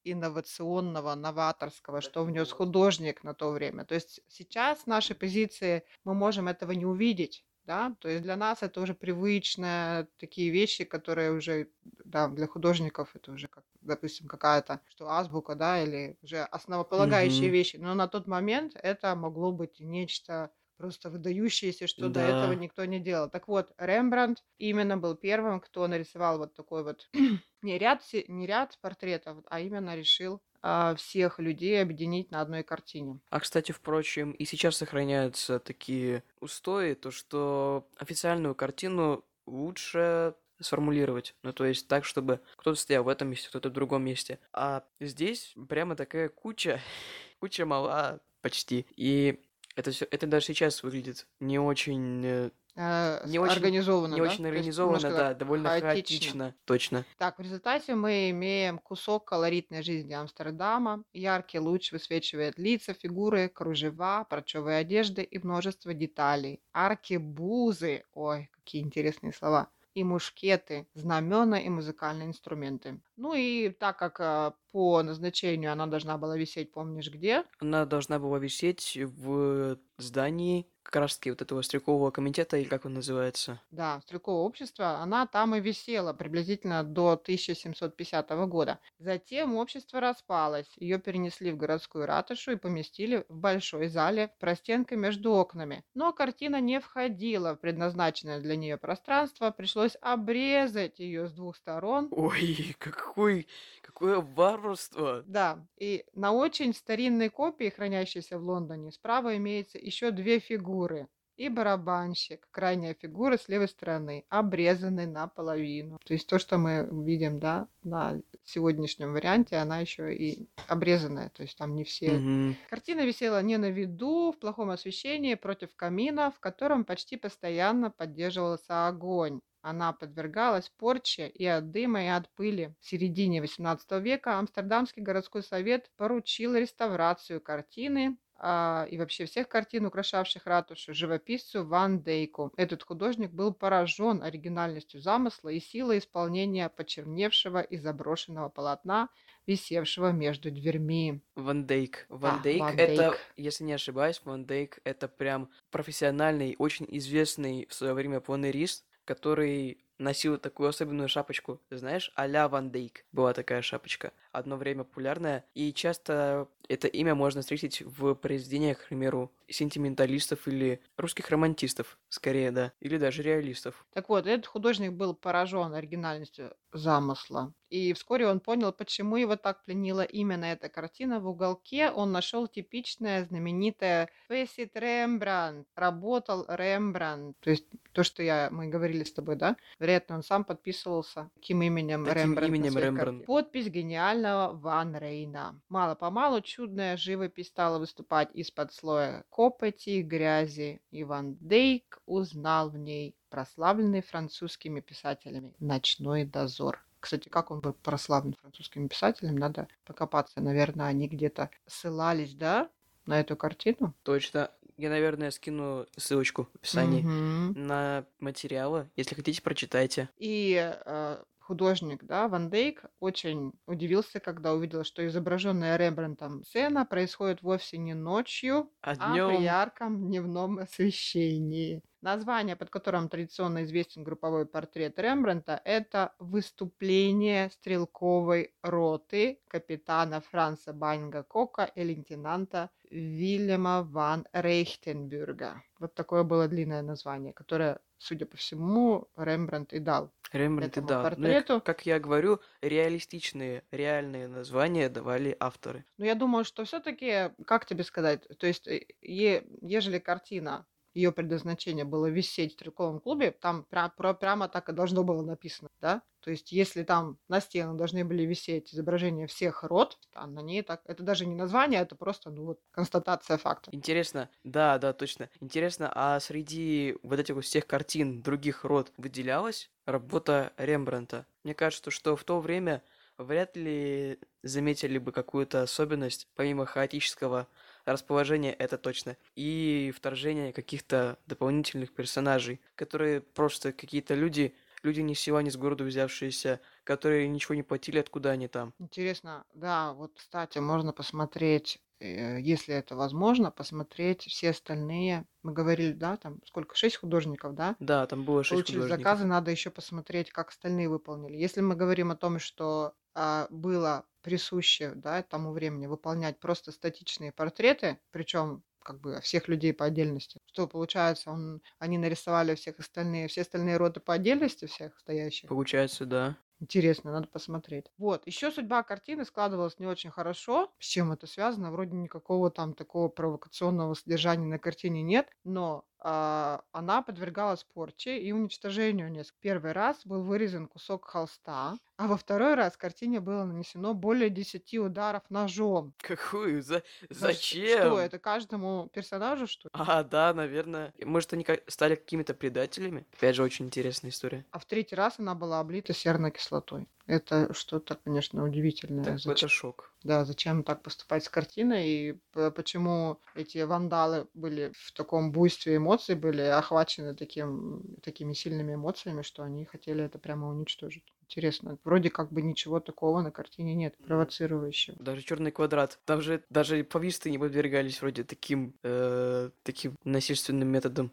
инновационного, 0.04 1.14
новаторского, 1.14 2.00
что 2.00 2.24
внес 2.24 2.50
художник 2.50 3.22
на 3.22 3.32
то 3.32 3.50
время. 3.52 3.84
То 3.84 3.94
есть 3.94 4.20
сейчас 4.26 4.82
с 4.82 4.86
нашей 4.86 5.14
позиции 5.14 5.84
мы 6.04 6.14
можем 6.14 6.48
этого 6.48 6.72
не 6.72 6.86
увидеть, 6.86 7.44
да, 7.64 7.94
то 8.00 8.08
есть 8.08 8.22
для 8.24 8.34
нас 8.36 8.64
это 8.64 8.80
уже 8.80 8.94
привычные 8.94 10.08
такие 10.18 10.50
вещи, 10.50 10.82
которые 10.84 11.30
уже, 11.30 11.68
да, 12.04 12.26
для 12.26 12.48
художников 12.48 13.14
это 13.14 13.30
уже 13.30 13.46
как, 13.46 13.64
допустим, 13.82 14.28
какая-то, 14.28 14.80
что 14.88 15.08
азбука, 15.10 15.54
да, 15.54 15.82
или 15.82 16.16
уже 16.22 16.42
основополагающие 16.44 17.50
Мгм. 17.50 17.52
вещи. 17.52 17.76
Но 17.76 17.94
на 17.94 18.08
тот 18.08 18.26
момент 18.26 18.72
это 18.74 19.14
могло 19.14 19.52
быть 19.52 19.80
нечто 19.80 20.52
просто 20.76 21.10
выдающееся, 21.10 21.86
что 21.86 22.08
до 22.08 22.20
этого 22.20 22.52
Да. 22.52 22.52
никто 22.52 22.84
не 22.84 22.98
делал. 22.98 23.30
Так 23.30 23.46
вот, 23.48 23.72
Рембрандт 23.78 24.42
именно 24.58 24.96
был 24.96 25.14
первым, 25.16 25.60
кто 25.60 25.86
нарисовал 25.86 26.38
вот 26.38 26.54
такой 26.54 26.82
вот 26.82 27.08
не 27.62 27.78
ряд, 27.78 28.02
не 28.28 28.46
ряд 28.46 28.78
портретов, 28.80 29.38
а 29.46 29.60
именно 29.60 29.94
решил 29.96 30.42
а, 30.60 30.94
всех 30.96 31.38
людей 31.38 31.80
объединить 31.80 32.30
на 32.30 32.40
одной 32.40 32.62
картине. 32.64 33.20
А, 33.30 33.40
кстати, 33.40 33.72
впрочем, 33.72 34.32
и 34.32 34.44
сейчас 34.44 34.76
сохраняются 34.76 35.58
такие 35.58 36.22
устои, 36.40 36.94
то 36.94 37.10
что 37.10 37.88
официальную 37.96 38.54
картину 38.54 39.24
лучше 39.46 40.34
сформулировать. 40.60 41.34
Ну, 41.42 41.52
то 41.52 41.64
есть 41.64 41.88
так, 41.88 42.04
чтобы 42.04 42.40
кто-то 42.56 42.78
стоял 42.78 43.04
в 43.04 43.08
этом 43.08 43.28
месте, 43.28 43.48
кто-то 43.48 43.68
в 43.70 43.72
другом 43.72 44.04
месте. 44.04 44.38
А 44.52 44.84
здесь 45.00 45.54
прямо 45.68 45.96
такая 45.96 46.28
куча, 46.28 46.80
куча 47.40 47.64
мала 47.66 48.20
почти. 48.40 48.86
И 48.96 49.40
это 49.76 49.90
все, 49.90 50.06
это 50.10 50.26
даже 50.26 50.46
сейчас 50.46 50.82
выглядит 50.82 51.26
не 51.40 51.58
очень, 51.58 52.22
э, 52.24 52.50
Э, 52.74 53.20
Не 53.26 53.38
очень- 53.38 53.52
организованно, 53.56 54.14
не 54.14 54.20
да? 54.20 54.26
очень 54.28 54.38
есть 54.38 54.46
организованно, 54.46 54.96
немножко 54.96 55.18
да, 55.18 55.34
довольно 55.34 55.68
хаотично. 55.68 55.90
хаотично. 55.92 56.54
Точно. 56.64 57.04
Так, 57.18 57.38
в 57.38 57.42
результате 57.42 57.94
мы 57.94 58.30
имеем 58.30 58.78
кусок 58.78 59.26
колоритной 59.26 59.82
жизни 59.82 60.14
Амстердама. 60.14 61.04
Яркий 61.12 61.58
луч 61.58 61.92
высвечивает 61.92 62.58
лица, 62.58 62.94
фигуры, 62.94 63.50
кружева, 63.50 64.24
парчевые 64.24 64.78
одежды 64.78 65.22
и 65.22 65.38
множество 65.38 65.92
деталей. 65.92 66.62
Аркебузы, 66.72 68.04
ой, 68.14 68.48
какие 68.52 68.80
интересные 68.82 69.34
слова, 69.34 69.68
и 69.94 70.04
мушкеты, 70.04 70.86
знамена 70.94 71.60
и 71.60 71.68
музыкальные 71.68 72.28
инструменты. 72.28 73.00
Ну 73.16 73.34
и 73.34 73.70
так 73.70 73.98
как 73.98 74.20
э, 74.20 74.52
по 74.72 75.02
назначению 75.02 75.72
она 75.72 75.86
должна 75.86 76.18
была 76.18 76.36
висеть, 76.36 76.72
помнишь 76.72 77.10
где? 77.10 77.44
Она 77.58 77.84
должна 77.84 78.18
была 78.18 78.38
висеть 78.38 78.96
в 78.96 79.78
здании 79.98 80.71
как 80.82 80.96
раз 80.96 81.16
таки 81.16 81.30
вот 81.30 81.42
этого 81.42 81.62
стрелкового 81.62 82.10
комитета, 82.10 82.56
или 82.56 82.68
как 82.68 82.84
он 82.84 82.94
называется. 82.94 83.60
Да, 83.70 84.00
стрелковое 84.02 84.42
общество, 84.42 84.98
она 84.98 85.26
там 85.26 85.54
и 85.54 85.60
висела 85.60 86.12
приблизительно 86.12 86.84
до 86.84 87.12
1750 87.12 88.30
года. 88.48 88.80
Затем 88.98 89.56
общество 89.56 89.98
распалось, 89.98 90.76
ее 90.76 90.98
перенесли 90.98 91.52
в 91.52 91.56
городскую 91.56 92.04
ратушу 92.06 92.52
и 92.52 92.56
поместили 92.56 93.24
в 93.28 93.34
большой 93.36 93.88
зале 93.88 94.28
в 94.28 94.36
простенке 94.38 94.96
между 94.96 95.32
окнами. 95.32 95.84
Но 95.94 96.12
картина 96.12 96.60
не 96.60 96.80
входила 96.80 97.54
в 97.56 97.60
предназначенное 97.60 98.40
для 98.40 98.56
нее 98.56 98.76
пространство, 98.76 99.50
пришлось 99.50 99.96
обрезать 100.02 100.98
ее 100.98 101.26
с 101.26 101.32
двух 101.32 101.56
сторон. 101.56 102.12
Ой, 102.14 102.76
какой, 102.78 103.48
какое 103.92 104.20
варварство! 104.20 105.22
Да, 105.26 105.66
и 105.78 106.04
на 106.14 106.32
очень 106.32 106.74
старинной 106.74 107.28
копии, 107.28 107.68
хранящейся 107.70 108.38
в 108.38 108.42
Лондоне, 108.42 108.90
справа 108.92 109.36
имеется 109.36 109.78
еще 109.78 110.10
две 110.10 110.38
фигуры. 110.38 111.08
И 111.36 111.48
барабанщик, 111.48 112.46
крайняя 112.50 112.94
фигура 112.94 113.38
с 113.38 113.48
левой 113.48 113.66
стороны, 113.66 114.24
обрезанный 114.28 115.06
наполовину. 115.06 115.98
То 116.04 116.12
есть 116.12 116.28
то, 116.28 116.38
что 116.38 116.58
мы 116.58 116.86
видим, 117.06 117.40
да, 117.40 117.68
на 117.82 118.20
сегодняшнем 118.44 119.12
варианте, 119.14 119.56
она 119.56 119.80
еще 119.80 120.14
и 120.14 120.46
обрезанная, 120.68 121.30
то 121.30 121.42
есть 121.42 121.56
там 121.56 121.74
не 121.74 121.84
все. 121.84 122.12
Мгм. 122.12 122.56
Картина 122.68 123.06
висела 123.06 123.40
не 123.42 123.56
на 123.56 123.70
виду, 123.70 124.32
в 124.32 124.38
плохом 124.38 124.70
освещении, 124.70 125.34
против 125.34 125.74
камина, 125.74 126.30
в 126.30 126.38
котором 126.38 126.84
почти 126.84 127.16
постоянно 127.16 127.90
поддерживался 127.90 128.86
огонь. 128.86 129.40
Она 129.62 129.92
подвергалась 129.92 130.68
порче 130.68 131.28
и 131.28 131.46
от 131.46 131.70
дыма, 131.70 132.04
и 132.04 132.08
от 132.08 132.28
пыли. 132.34 132.74
В 132.80 132.86
середине 132.86 133.38
XVIII 133.38 134.00
века 134.00 134.38
Амстердамский 134.38 135.02
городской 135.02 135.42
совет 135.42 135.88
поручил 135.96 136.56
реставрацию 136.56 137.40
картины 137.40 138.18
а, 138.44 138.88
и 138.90 138.98
вообще 138.98 139.24
всех 139.24 139.48
картин, 139.48 139.86
украшавших 139.86 140.46
ратушу, 140.46 140.92
живописцу 140.92 141.64
Ван 141.64 142.02
Дейку. 142.02 142.52
Этот 142.56 142.82
художник 142.82 143.30
был 143.30 143.54
поражен 143.54 144.20
оригинальностью 144.20 145.00
замысла 145.00 145.50
и 145.50 145.60
силой 145.60 145.98
исполнения 145.98 146.68
почерневшего 146.68 147.60
и 147.60 147.76
заброшенного 147.76 148.48
полотна, 148.48 149.10
висевшего 149.46 150.10
между 150.10 150.50
дверьми. 150.50 151.22
Ван 151.36 151.66
Дейк. 151.66 152.06
Ван 152.08 152.38
Да, 152.38 152.42
Дейк 152.42 152.60
Ван 152.60 152.74
это, 152.76 152.96
Дейк. 152.96 153.18
если 153.36 153.62
не 153.62 153.74
ошибаюсь, 153.74 154.20
Ван 154.24 154.44
Дейк 154.44 154.80
это 154.82 155.06
прям 155.06 155.48
профессиональный, 155.70 156.56
очень 156.58 156.86
известный 156.88 157.66
в 157.70 157.74
свое 157.74 157.94
время 157.94 158.18
планерист, 158.20 158.84
который 159.04 159.84
носил 159.98 160.38
такую 160.38 160.68
особенную 160.68 161.08
шапочку, 161.08 161.60
знаешь, 161.70 162.12
а-ля 162.14 162.48
Ван 162.48 162.70
Дейк 162.70 163.04
была 163.12 163.32
такая 163.32 163.62
шапочка, 163.62 164.12
одно 164.32 164.56
время 164.56 164.84
популярная, 164.84 165.44
и 165.54 165.72
часто 165.72 166.48
это 166.68 166.88
имя 166.88 167.14
можно 167.14 167.42
встретить 167.42 167.82
в 167.82 168.14
произведениях, 168.14 168.78
к 168.84 168.88
примеру, 168.88 169.30
сентименталистов 169.48 170.48
или 170.48 170.80
русских 170.96 171.28
романтистов, 171.30 171.98
скорее, 172.08 172.50
да, 172.50 172.72
или 172.80 172.96
даже 172.98 173.22
реалистов. 173.22 173.84
Так 173.92 174.08
вот, 174.08 174.26
этот 174.26 174.46
художник 174.46 174.92
был 174.92 175.14
поражен 175.14 175.74
оригинальностью 175.74 176.54
замысла. 176.72 177.52
И 177.68 177.92
вскоре 177.92 178.26
он 178.26 178.40
понял, 178.40 178.72
почему 178.72 179.16
его 179.16 179.36
так 179.36 179.64
пленила 179.64 180.02
именно 180.02 180.46
эта 180.46 180.68
картина. 180.68 181.20
В 181.20 181.28
уголке 181.28 181.90
он 181.90 182.12
нашел 182.12 182.46
типичное 182.46 183.24
знаменитое 183.24 184.10
«Фесит 184.28 184.76
Рембрандт». 184.76 185.66
Работал 185.74 186.44
Рембрандт. 186.48 187.38
То 187.40 187.50
есть 187.50 187.66
то, 187.92 188.02
что 188.02 188.22
я, 188.22 188.48
мы 188.50 188.68
говорили 188.68 189.04
с 189.04 189.12
тобой, 189.12 189.36
да? 189.36 189.56
Вероятно, 189.82 190.14
он 190.14 190.22
сам 190.22 190.44
подписывался 190.44 191.28
таким 191.34 191.60
именем 191.60 192.04
Таким 192.04 192.34
Рембрандт. 192.34 192.48
именем 192.48 192.78
Рембрандт. 192.78 193.26
Подпись 193.26 193.66
гениального 193.66 194.52
Ван 194.52 194.94
Рейна. 194.94 195.60
Мало-помалу 195.68 196.40
чудная 196.40 196.96
живопись 196.96 197.48
стала 197.48 197.80
выступать 197.80 198.28
из-под 198.32 198.72
слоя 198.72 199.24
копоти 199.28 199.90
и 199.90 200.02
грязи. 200.02 200.80
И 200.92 201.02
Ван 201.02 201.36
Дейк 201.40 202.00
узнал 202.06 202.70
в 202.70 202.78
ней 202.78 203.16
прославленный 203.28 204.02
французскими 204.02 204.78
писателями 204.78 205.52
«Ночной 205.58 206.26
дозор». 206.26 206.86
Кстати, 207.00 207.28
как 207.28 207.50
он 207.50 207.58
был 207.58 207.72
прославлен 207.72 208.36
французским 208.40 208.88
писателем, 208.88 209.34
надо 209.34 209.66
покопаться. 209.84 210.40
Наверное, 210.40 210.86
они 210.86 211.08
где-то 211.08 211.50
ссылались, 211.66 212.36
да, 212.36 212.70
на 213.06 213.18
эту 213.18 213.36
картину? 213.36 213.94
Точно. 214.04 214.50
Я, 214.82 214.90
наверное, 214.90 215.30
скину 215.30 215.86
ссылочку 215.96 216.48
в 216.52 216.56
описании 216.56 217.02
Мгм. 217.02 217.52
на 217.68 218.04
материалы. 218.18 218.90
Если 218.96 219.14
хотите, 219.14 219.40
прочитайте. 219.40 220.08
И 220.16 220.58
э, 220.84 221.22
художник, 221.38 222.02
да, 222.04 222.26
Ван 222.26 222.50
Дейк 222.50 222.84
очень 222.98 223.52
удивился, 223.66 224.18
когда 224.18 224.52
увидел, 224.54 224.82
что 224.82 225.06
изображенная 225.06 225.76
Рембрандтом 225.76 226.42
сцена 226.42 226.84
происходит 226.84 227.42
вовсе 227.42 227.78
не 227.78 227.94
ночью, 227.94 228.70
А 228.80 228.92
а 228.98 229.12
при 229.28 229.42
ярком 229.44 230.06
дневном 230.08 230.58
освещении. 230.58 231.82
Название, 232.00 232.56
под 232.56 232.68
которым 232.70 233.08
традиционно 233.08 233.62
известен 233.62 234.02
групповой 234.02 234.44
портрет 234.46 234.98
Рембрандта, 234.98 235.60
это 235.64 236.12
«Выступление 236.18 237.50
стрелковой 237.50 238.54
роты 238.62 239.38
капитана 239.46 240.20
Франца 240.20 240.72
Банга 240.72 241.22
Кока 241.22 241.64
и 241.64 241.84
лейтенанта 241.84 242.70
Вильяма 242.92 243.82
ван 243.82 244.26
Рейхтенбюрга». 244.32 245.62
Вот 245.78 245.94
такое 245.94 246.22
было 246.22 246.46
длинное 246.46 246.82
название, 246.82 247.32
которое, 247.32 247.80
судя 247.98 248.26
по 248.26 248.36
всему, 248.36 249.08
Рембрандт 249.16 249.72
и 249.72 249.78
дал 249.78 250.12
Рембрандт 250.32 250.76
и 250.76 250.80
этому 250.80 250.88
да. 250.88 250.98
Ну, 250.98 251.02
портрету. 251.02 251.60
как 251.60 251.86
я 251.86 251.98
говорю, 251.98 252.40
реалистичные, 252.60 253.64
реальные 253.70 254.28
названия 254.28 254.88
давали 254.88 255.36
авторы. 255.40 255.84
Но 255.98 256.04
я 256.04 256.14
думаю, 256.14 256.44
что 256.44 256.64
все-таки, 256.64 257.30
как 257.46 257.66
тебе 257.66 257.84
сказать, 257.84 258.26
то 258.38 258.46
есть, 258.46 258.66
э, 258.68 258.86
е- 259.00 259.44
ежели 259.60 259.98
картина, 259.98 260.66
ее 260.94 261.12
предназначение 261.12 261.84
было 261.84 262.06
висеть 262.06 262.52
в 262.52 262.54
стрелковом 262.54 263.00
клубе, 263.00 263.30
там 263.32 263.66
пря- 263.70 263.90
про- 263.96 264.14
прямо 264.14 264.48
так 264.48 264.68
и 264.68 264.72
должно 264.72 265.04
было 265.04 265.22
написано, 265.22 265.68
да? 265.80 266.02
То 266.20 266.30
есть, 266.30 266.52
если 266.52 266.82
там 266.84 267.18
на 267.28 267.40
стенах 267.40 267.76
должны 267.76 268.04
были 268.04 268.22
висеть 268.24 268.72
изображения 268.74 269.26
всех 269.26 269.64
род, 269.64 269.98
а 270.14 270.26
на 270.26 270.40
ней 270.40 270.62
так, 270.62 270.82
это 270.84 271.02
даже 271.02 271.26
не 271.26 271.34
название, 271.34 271.80
это 271.80 271.96
просто, 271.96 272.30
ну 272.30 272.44
вот, 272.44 272.60
констатация 272.70 273.38
факта. 273.38 273.72
Интересно, 273.74 274.28
да, 274.44 274.76
да, 274.78 274.92
точно. 274.92 275.30
Интересно, 275.40 275.90
а 275.94 276.20
среди 276.20 276.94
вот 277.02 277.18
этих 277.18 277.34
вот 277.36 277.44
всех 277.44 277.66
картин 277.66 278.22
других 278.22 278.64
род 278.64 278.92
выделялась 278.98 279.70
работа 279.86 280.52
Рембрандта? 280.58 281.26
Мне 281.42 281.54
кажется, 281.54 281.90
что 281.90 282.14
в 282.14 282.22
то 282.24 282.38
время 282.40 282.82
вряд 283.16 283.56
ли 283.56 284.18
заметили 284.42 284.98
бы 284.98 285.10
какую-то 285.12 285.62
особенность, 285.62 286.28
помимо 286.34 286.66
хаотического 286.66 287.48
расположения, 287.86 288.52
это 288.52 288.78
точно, 288.78 289.16
и 289.36 289.92
вторжение 289.96 290.52
каких-то 290.52 291.18
дополнительных 291.26 291.94
персонажей, 291.94 292.60
которые 292.74 293.20
просто 293.20 293.72
какие-то 293.72 294.14
люди, 294.14 294.54
люди 294.82 295.00
ни 295.00 295.14
с 295.14 295.20
села, 295.20 295.40
ни 295.42 295.50
с 295.50 295.56
города 295.56 295.84
взявшиеся, 295.84 296.60
которые 296.84 297.28
ничего 297.28 297.54
не 297.54 297.62
платили, 297.62 297.98
откуда 297.98 298.30
они 298.30 298.48
там. 298.48 298.74
Интересно, 298.78 299.44
да, 299.54 299.92
вот, 299.92 300.18
кстати, 300.18 300.58
можно 300.58 300.92
посмотреть, 300.92 301.80
э, 302.00 302.40
если 302.40 302.74
это 302.74 302.96
возможно, 302.96 303.50
посмотреть 303.52 304.22
все 304.22 304.50
остальные. 304.50 305.26
Мы 305.42 305.52
говорили, 305.52 305.92
да, 305.92 306.16
там 306.16 306.40
сколько, 306.44 306.74
шесть 306.74 306.96
художников, 306.96 307.54
да? 307.54 307.76
Да, 307.78 308.06
там 308.06 308.24
было 308.24 308.42
шесть 308.44 308.64
получили 308.64 308.64
художников. 308.64 309.20
заказы, 309.20 309.24
надо 309.26 309.50
еще 309.52 309.70
посмотреть, 309.70 310.30
как 310.32 310.50
остальные 310.50 310.88
выполнили. 310.88 311.36
Если 311.36 311.60
мы 311.60 311.76
говорим 311.76 312.10
о 312.10 312.16
том, 312.16 312.38
что 312.40 312.94
а, 313.14 313.46
было 313.50 314.06
присуще 314.22 314.92
да, 314.94 315.22
тому 315.22 315.52
времени 315.52 315.86
выполнять 315.86 316.40
просто 316.40 316.72
статичные 316.72 317.32
портреты, 317.32 318.00
причем 318.10 318.64
как 318.82 319.00
бы 319.00 319.20
всех 319.20 319.48
людей 319.48 319.72
по 319.72 319.84
отдельности. 319.84 320.40
Что 320.46 320.66
получается, 320.66 321.30
он, 321.30 321.62
они 321.78 321.98
нарисовали 321.98 322.54
всех 322.54 322.78
остальные, 322.80 323.28
все 323.28 323.42
остальные 323.42 323.76
роды 323.76 324.00
по 324.00 324.14
отдельности 324.14 324.66
всех 324.66 324.98
стоящих. 324.98 325.50
Получается, 325.50 326.04
да. 326.04 326.36
Интересно, 326.60 327.10
надо 327.10 327.26
посмотреть. 327.26 327.86
Вот, 327.98 328.24
еще 328.26 328.52
судьба 328.52 328.84
картины 328.84 329.24
складывалась 329.24 329.80
не 329.80 329.86
очень 329.86 330.10
хорошо. 330.10 330.72
С 330.78 330.86
чем 330.86 331.10
это 331.10 331.26
связано? 331.26 331.72
Вроде 331.72 331.96
никакого 331.96 332.50
там 332.52 332.74
такого 332.74 333.08
провокационного 333.08 333.94
содержания 333.94 334.46
на 334.46 334.60
картине 334.60 335.02
нет, 335.02 335.28
но 335.42 335.84
она 336.04 337.02
подвергалась 337.02 337.64
порче 337.64 338.18
и 338.18 338.32
уничтожению. 338.32 339.24
Первый 339.40 339.72
раз 339.72 340.04
был 340.04 340.22
вырезан 340.22 340.66
кусок 340.66 341.06
холста, 341.06 341.76
а 341.96 342.06
во 342.08 342.16
второй 342.16 342.54
раз 342.54 342.76
картине 342.76 343.20
было 343.20 343.44
нанесено 343.44 343.94
более 343.94 344.28
10 344.28 344.74
ударов 344.78 345.22
ножом. 345.28 345.94
Какую? 345.98 346.62
За... 346.62 346.82
Зачем? 347.10 347.78
Что, 347.78 348.00
это 348.00 348.18
каждому 348.18 348.90
персонажу, 348.92 349.46
что 349.46 349.68
ли? 349.68 349.70
А, 349.74 350.02
да, 350.02 350.34
наверное. 350.34 350.92
Может, 351.04 351.32
они 351.34 351.46
стали 351.68 351.94
какими-то 351.94 352.34
предателями? 352.34 353.06
Опять 353.12 353.36
же, 353.36 353.44
очень 353.44 353.66
интересная 353.66 354.10
история. 354.10 354.44
А 354.50 354.58
в 354.58 354.64
третий 354.64 354.96
раз 354.96 355.18
она 355.18 355.34
была 355.36 355.60
облита 355.60 355.92
серной 355.92 356.32
кислотой. 356.32 356.88
Это 357.06 357.52
что-то, 357.54 357.96
конечно, 357.96 358.44
удивительное. 358.44 359.04
Так, 359.04 359.18
Зачем? 359.18 359.32
это 359.32 359.48
шок. 359.48 359.91
Да, 360.04 360.24
зачем 360.24 360.64
так 360.64 360.82
поступать 360.82 361.24
с 361.24 361.28
картиной 361.28 361.88
и 361.88 362.12
п- 362.32 362.50
почему 362.50 363.20
эти 363.34 363.58
вандалы 363.58 364.26
были 364.34 364.72
в 364.76 364.92
таком 364.92 365.30
буйстве 365.32 365.76
эмоций, 365.76 366.16
были 366.16 366.42
охвачены 366.42 367.14
таким, 367.14 367.96
такими 368.02 368.32
сильными 368.32 368.74
эмоциями, 368.74 369.22
что 369.22 369.44
они 369.44 369.64
хотели 369.64 370.04
это 370.04 370.18
прямо 370.18 370.48
уничтожить. 370.48 371.04
Интересно. 371.32 371.78
Вроде 371.82 372.10
как 372.10 372.30
бы 372.30 372.42
ничего 372.42 372.78
такого 372.78 373.22
на 373.22 373.30
картине 373.30 373.74
нет, 373.74 373.96
провоцирующего. 374.06 374.96
Даже 375.00 375.22
черный 375.22 375.50
квадрат. 375.50 375.98
Там 376.04 376.20
же 376.20 376.44
даже 376.50 376.84
повисты 376.84 377.30
не 377.30 377.38
подвергались 377.38 378.02
вроде 378.02 378.22
таким, 378.22 378.74
э, 378.82 379.48
таким 379.62 379.96
насильственным 380.04 380.68
методом. 380.68 381.10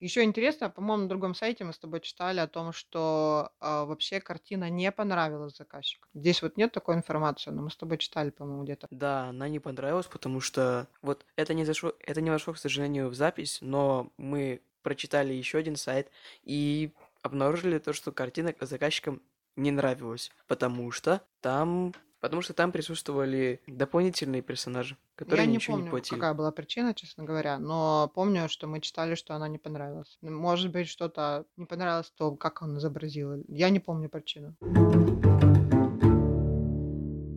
Еще 0.00 0.22
интересно, 0.22 0.70
по-моему, 0.70 1.02
на 1.02 1.08
другом 1.10 1.34
сайте 1.34 1.64
мы 1.64 1.74
с 1.74 1.78
тобой 1.78 2.00
читали 2.00 2.40
о 2.40 2.46
том, 2.46 2.72
что 2.72 3.50
а, 3.60 3.84
вообще 3.84 4.20
картина 4.20 4.70
не 4.70 4.90
понравилась 4.90 5.56
заказчику. 5.56 6.08
Здесь 6.14 6.40
вот 6.40 6.56
нет 6.56 6.72
такой 6.72 6.94
информации, 6.94 7.50
но 7.50 7.60
мы 7.60 7.70
с 7.70 7.76
тобой 7.76 7.98
читали, 7.98 8.30
по-моему, 8.30 8.64
где-то. 8.64 8.86
Да, 8.90 9.28
она 9.28 9.48
не 9.48 9.58
понравилась, 9.58 10.06
потому 10.06 10.40
что 10.40 10.88
вот 11.02 11.26
это 11.36 11.52
не 11.52 11.66
зашло, 11.66 11.92
это 12.00 12.22
не 12.22 12.30
вошло, 12.30 12.54
к 12.54 12.58
сожалению, 12.58 13.10
в 13.10 13.14
запись, 13.14 13.58
но 13.60 14.10
мы 14.16 14.62
прочитали 14.82 15.34
еще 15.34 15.58
один 15.58 15.76
сайт 15.76 16.10
и 16.42 16.92
обнаружили 17.22 17.78
то, 17.78 17.92
что 17.92 18.12
картина 18.12 18.54
заказчикам 18.60 19.22
не 19.60 19.70
нравилась, 19.70 20.30
потому 20.48 20.90
что 20.90 21.22
там, 21.40 21.92
потому 22.20 22.42
что 22.42 22.52
там 22.54 22.72
присутствовали 22.72 23.60
дополнительные 23.66 24.42
персонажи, 24.42 24.96
которые 25.14 25.44
Я 25.44 25.50
не 25.50 25.56
ничего 25.56 25.76
не, 25.76 25.80
помню, 25.82 25.90
платили. 25.90 26.14
какая 26.18 26.34
была 26.34 26.50
причина, 26.50 26.94
честно 26.94 27.24
говоря, 27.24 27.58
но 27.58 28.10
помню, 28.14 28.48
что 28.48 28.66
мы 28.66 28.80
читали, 28.80 29.14
что 29.14 29.34
она 29.34 29.48
не 29.48 29.58
понравилась. 29.58 30.18
Может 30.22 30.72
быть, 30.72 30.88
что-то 30.88 31.44
не 31.56 31.66
понравилось 31.66 32.10
то, 32.16 32.34
как 32.36 32.62
он 32.62 32.78
изобразил. 32.78 33.44
Я 33.48 33.70
не 33.70 33.80
помню 33.80 34.08
причину. 34.08 34.56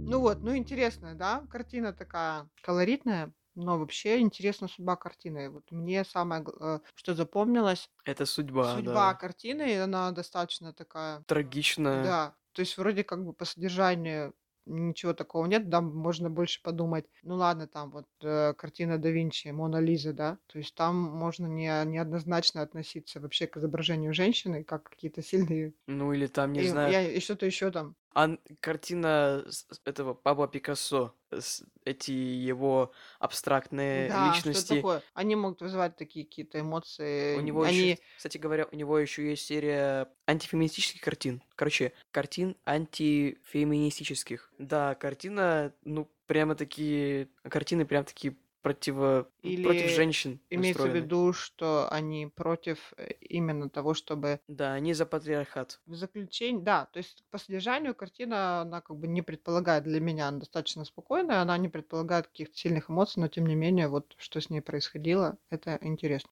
Ну 0.05 0.19
вот, 0.19 0.41
ну 0.43 0.55
интересно, 0.55 1.15
да? 1.15 1.43
Картина 1.49 1.91
такая 1.91 2.47
колоритная, 2.61 3.33
но 3.55 3.79
вообще 3.79 4.19
интересна 4.19 4.67
судьба 4.67 4.95
картины. 4.95 5.49
Вот 5.49 5.71
мне 5.71 6.03
самое, 6.05 6.43
э, 6.61 6.79
что 6.95 7.13
запомнилось, 7.15 7.89
Это 8.05 8.25
судьба, 8.25 8.81
судьба 8.81 9.13
да. 9.13 9.15
картины, 9.15 9.71
и 9.73 9.75
она 9.75 10.11
достаточно 10.11 10.73
такая 10.73 11.25
Трагичная. 11.25 12.03
да, 12.03 12.37
то 12.53 12.61
есть 12.61 12.77
вроде 12.77 13.03
как 13.03 13.25
бы 13.25 13.33
по 13.33 13.45
содержанию 13.45 14.33
ничего 14.65 15.13
такого 15.13 15.45
нет, 15.47 15.69
да, 15.69 15.81
можно 15.81 16.29
больше 16.29 16.61
подумать, 16.63 17.05
ну 17.23 17.35
ладно, 17.35 17.67
там 17.67 17.91
вот 17.91 18.07
э, 18.23 18.53
картина 18.53 18.97
да 18.97 19.09
Винчи, 19.09 19.49
Мона 19.49 19.79
Лиза, 19.79 20.13
да, 20.13 20.39
то 20.47 20.59
есть 20.59 20.75
там 20.75 20.95
можно 20.97 21.47
не, 21.47 21.67
неоднозначно 21.85 22.61
относиться 22.61 23.19
вообще 23.21 23.47
к 23.47 23.57
изображению 23.57 24.13
женщины, 24.13 24.63
как 24.63 24.83
какие-то 24.89 25.21
сильные, 25.21 25.73
Ну 25.87 26.11
или 26.13 26.27
там, 26.27 26.51
не 26.51 26.61
и, 26.61 26.63
знаю, 26.63 26.93
я- 26.93 27.11
и 27.11 27.19
что-то 27.19 27.45
еще 27.47 27.71
там. 27.71 27.95
А 28.15 28.37
картина 28.59 29.43
этого 29.85 30.13
Пабло 30.13 30.47
Пикассо, 30.47 31.15
с- 31.31 31.63
эти 31.83 32.11
его 32.11 32.91
абстрактные 33.19 34.07
Да, 34.09 34.33
что 34.33 34.35
личности. 34.43 34.75
такое? 34.75 35.01
Они 35.15 35.35
могут 35.35 35.61
вызывать 35.61 35.95
такие 35.97 36.25
какие-то 36.25 36.59
эмоции. 36.59 37.37
У 37.37 37.41
него 37.41 37.63
Они, 37.63 37.91
еще, 37.91 37.97
кстати 38.17 38.37
говоря, 38.37 38.67
у 38.71 38.75
него 38.75 38.99
еще 38.99 39.27
есть 39.29 39.45
серия 39.47 40.09
антифеминистических 40.27 41.01
картин. 41.01 41.41
Короче, 41.55 41.93
картин 42.11 42.55
антифеминистических. 42.65 44.51
Да, 44.59 44.95
картина, 44.95 45.73
ну, 45.83 46.09
прямо 46.27 46.55
такие, 46.55 47.29
картины 47.43 47.85
прям 47.85 48.05
такие 48.05 48.35
противо, 48.63 49.29
ну, 49.43 49.63
против 49.63 49.81
Или 49.81 49.95
женщин 49.95 50.39
имеется 50.49 50.81
в 50.81 50.85
настроены. 50.85 51.05
виду, 51.05 51.33
что 51.33 51.87
они 51.91 52.27
против 52.33 52.93
э, 52.97 53.11
именно 53.19 53.69
того, 53.69 53.93
чтобы 53.93 54.39
Да, 54.47 54.73
они 54.73 54.93
за 54.93 55.05
патриархат. 55.05 55.79
В 55.85 55.93
заключение, 55.93 56.63
да, 56.63 56.87
то 56.91 56.97
есть 56.97 57.23
по 57.29 57.37
содержанию 57.37 57.93
картина, 57.93 58.61
она 58.61 58.81
как 58.81 58.97
бы 58.97 59.07
не 59.07 59.21
предполагает 59.21 59.83
для 59.83 59.99
меня, 59.99 60.29
она 60.29 60.39
достаточно 60.39 60.85
спокойная, 60.85 61.41
она 61.41 61.57
не 61.57 61.69
предполагает 61.69 62.27
каких-то 62.27 62.57
сильных 62.57 62.89
эмоций, 62.89 63.21
но 63.21 63.27
тем 63.27 63.45
не 63.45 63.55
менее, 63.55 63.87
вот 63.87 64.15
что 64.17 64.41
с 64.41 64.49
ней 64.49 64.61
происходило, 64.61 65.37
это 65.51 65.77
интересно. 65.81 66.31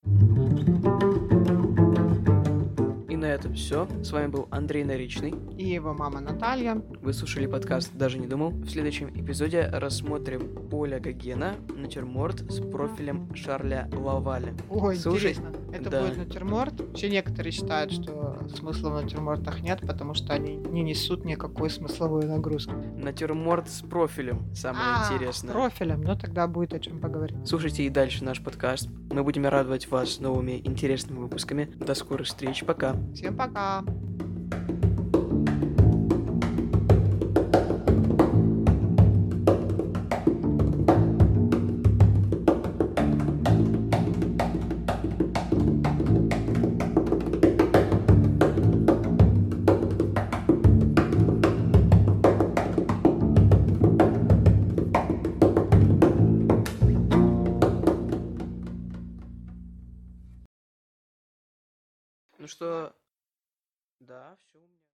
На 3.22 3.26
этом 3.26 3.54
все. 3.54 3.88
С 4.02 4.12
вами 4.12 4.32
был 4.32 4.48
Андрей 4.50 4.84
Наричный. 4.84 5.36
И 5.56 5.64
его 5.64 5.94
мама 5.94 6.22
Наталья. 6.22 6.82
Вы 7.04 7.14
слушали 7.14 7.46
подкаст 7.46 7.92
«Даже 7.94 8.18
не 8.18 8.26
думал». 8.26 8.50
В 8.50 8.68
следующем 8.68 9.12
эпизоде 9.12 9.70
рассмотрим 9.72 10.68
Поля 10.72 11.00
Гогена, 11.00 11.54
натюрморт 11.70 12.52
с 12.52 12.60
профилем 12.60 13.32
Шарля 13.36 13.88
Лаваля. 13.94 14.56
Ой, 14.72 14.96
Слушай, 14.96 15.34
интересно. 15.34 15.52
Это 15.74 15.90
да. 15.90 16.02
будет 16.02 16.18
натюрморт. 16.18 16.80
Вообще 16.80 17.10
некоторые 17.10 17.52
считают, 17.52 17.92
что 17.92 18.40
смысла 18.56 18.90
в 18.90 19.02
натюрмортах 19.04 19.62
нет, 19.62 19.82
потому 19.82 20.14
что 20.14 20.34
они 20.34 20.56
не 20.56 20.84
несут 20.84 21.26
никакой 21.26 21.70
смысловой 21.70 22.26
нагрузки. 22.26 22.74
Натюрморт 22.98 23.70
с 23.70 23.82
профилем. 23.82 24.54
Самое 24.54 24.84
А, 24.86 25.06
интересное. 25.06 25.50
С 25.50 25.54
профилем, 25.54 26.02
ну 26.02 26.18
тогда 26.18 26.48
будет 26.48 26.74
о 26.74 26.80
чем 26.80 27.00
поговорить. 27.00 27.38
Слушайте 27.46 27.84
и 27.84 27.90
дальше 27.90 28.24
наш 28.24 28.42
подкаст. 28.42 28.90
Мы 29.12 29.24
будем 29.24 29.46
радовать 29.46 29.90
вас 29.90 30.20
новыми 30.20 30.62
интересными 30.64 31.20
выпусками. 31.20 31.66
До 31.66 31.94
скорых 31.96 32.28
встреч. 32.28 32.64
Пока. 32.66 32.96
Всем 33.14 33.36
пока! 33.36 33.84
Что... 62.62 62.96
Да, 64.02 64.38
все 64.44 64.60
у 64.60 64.68
меня. 64.68 64.81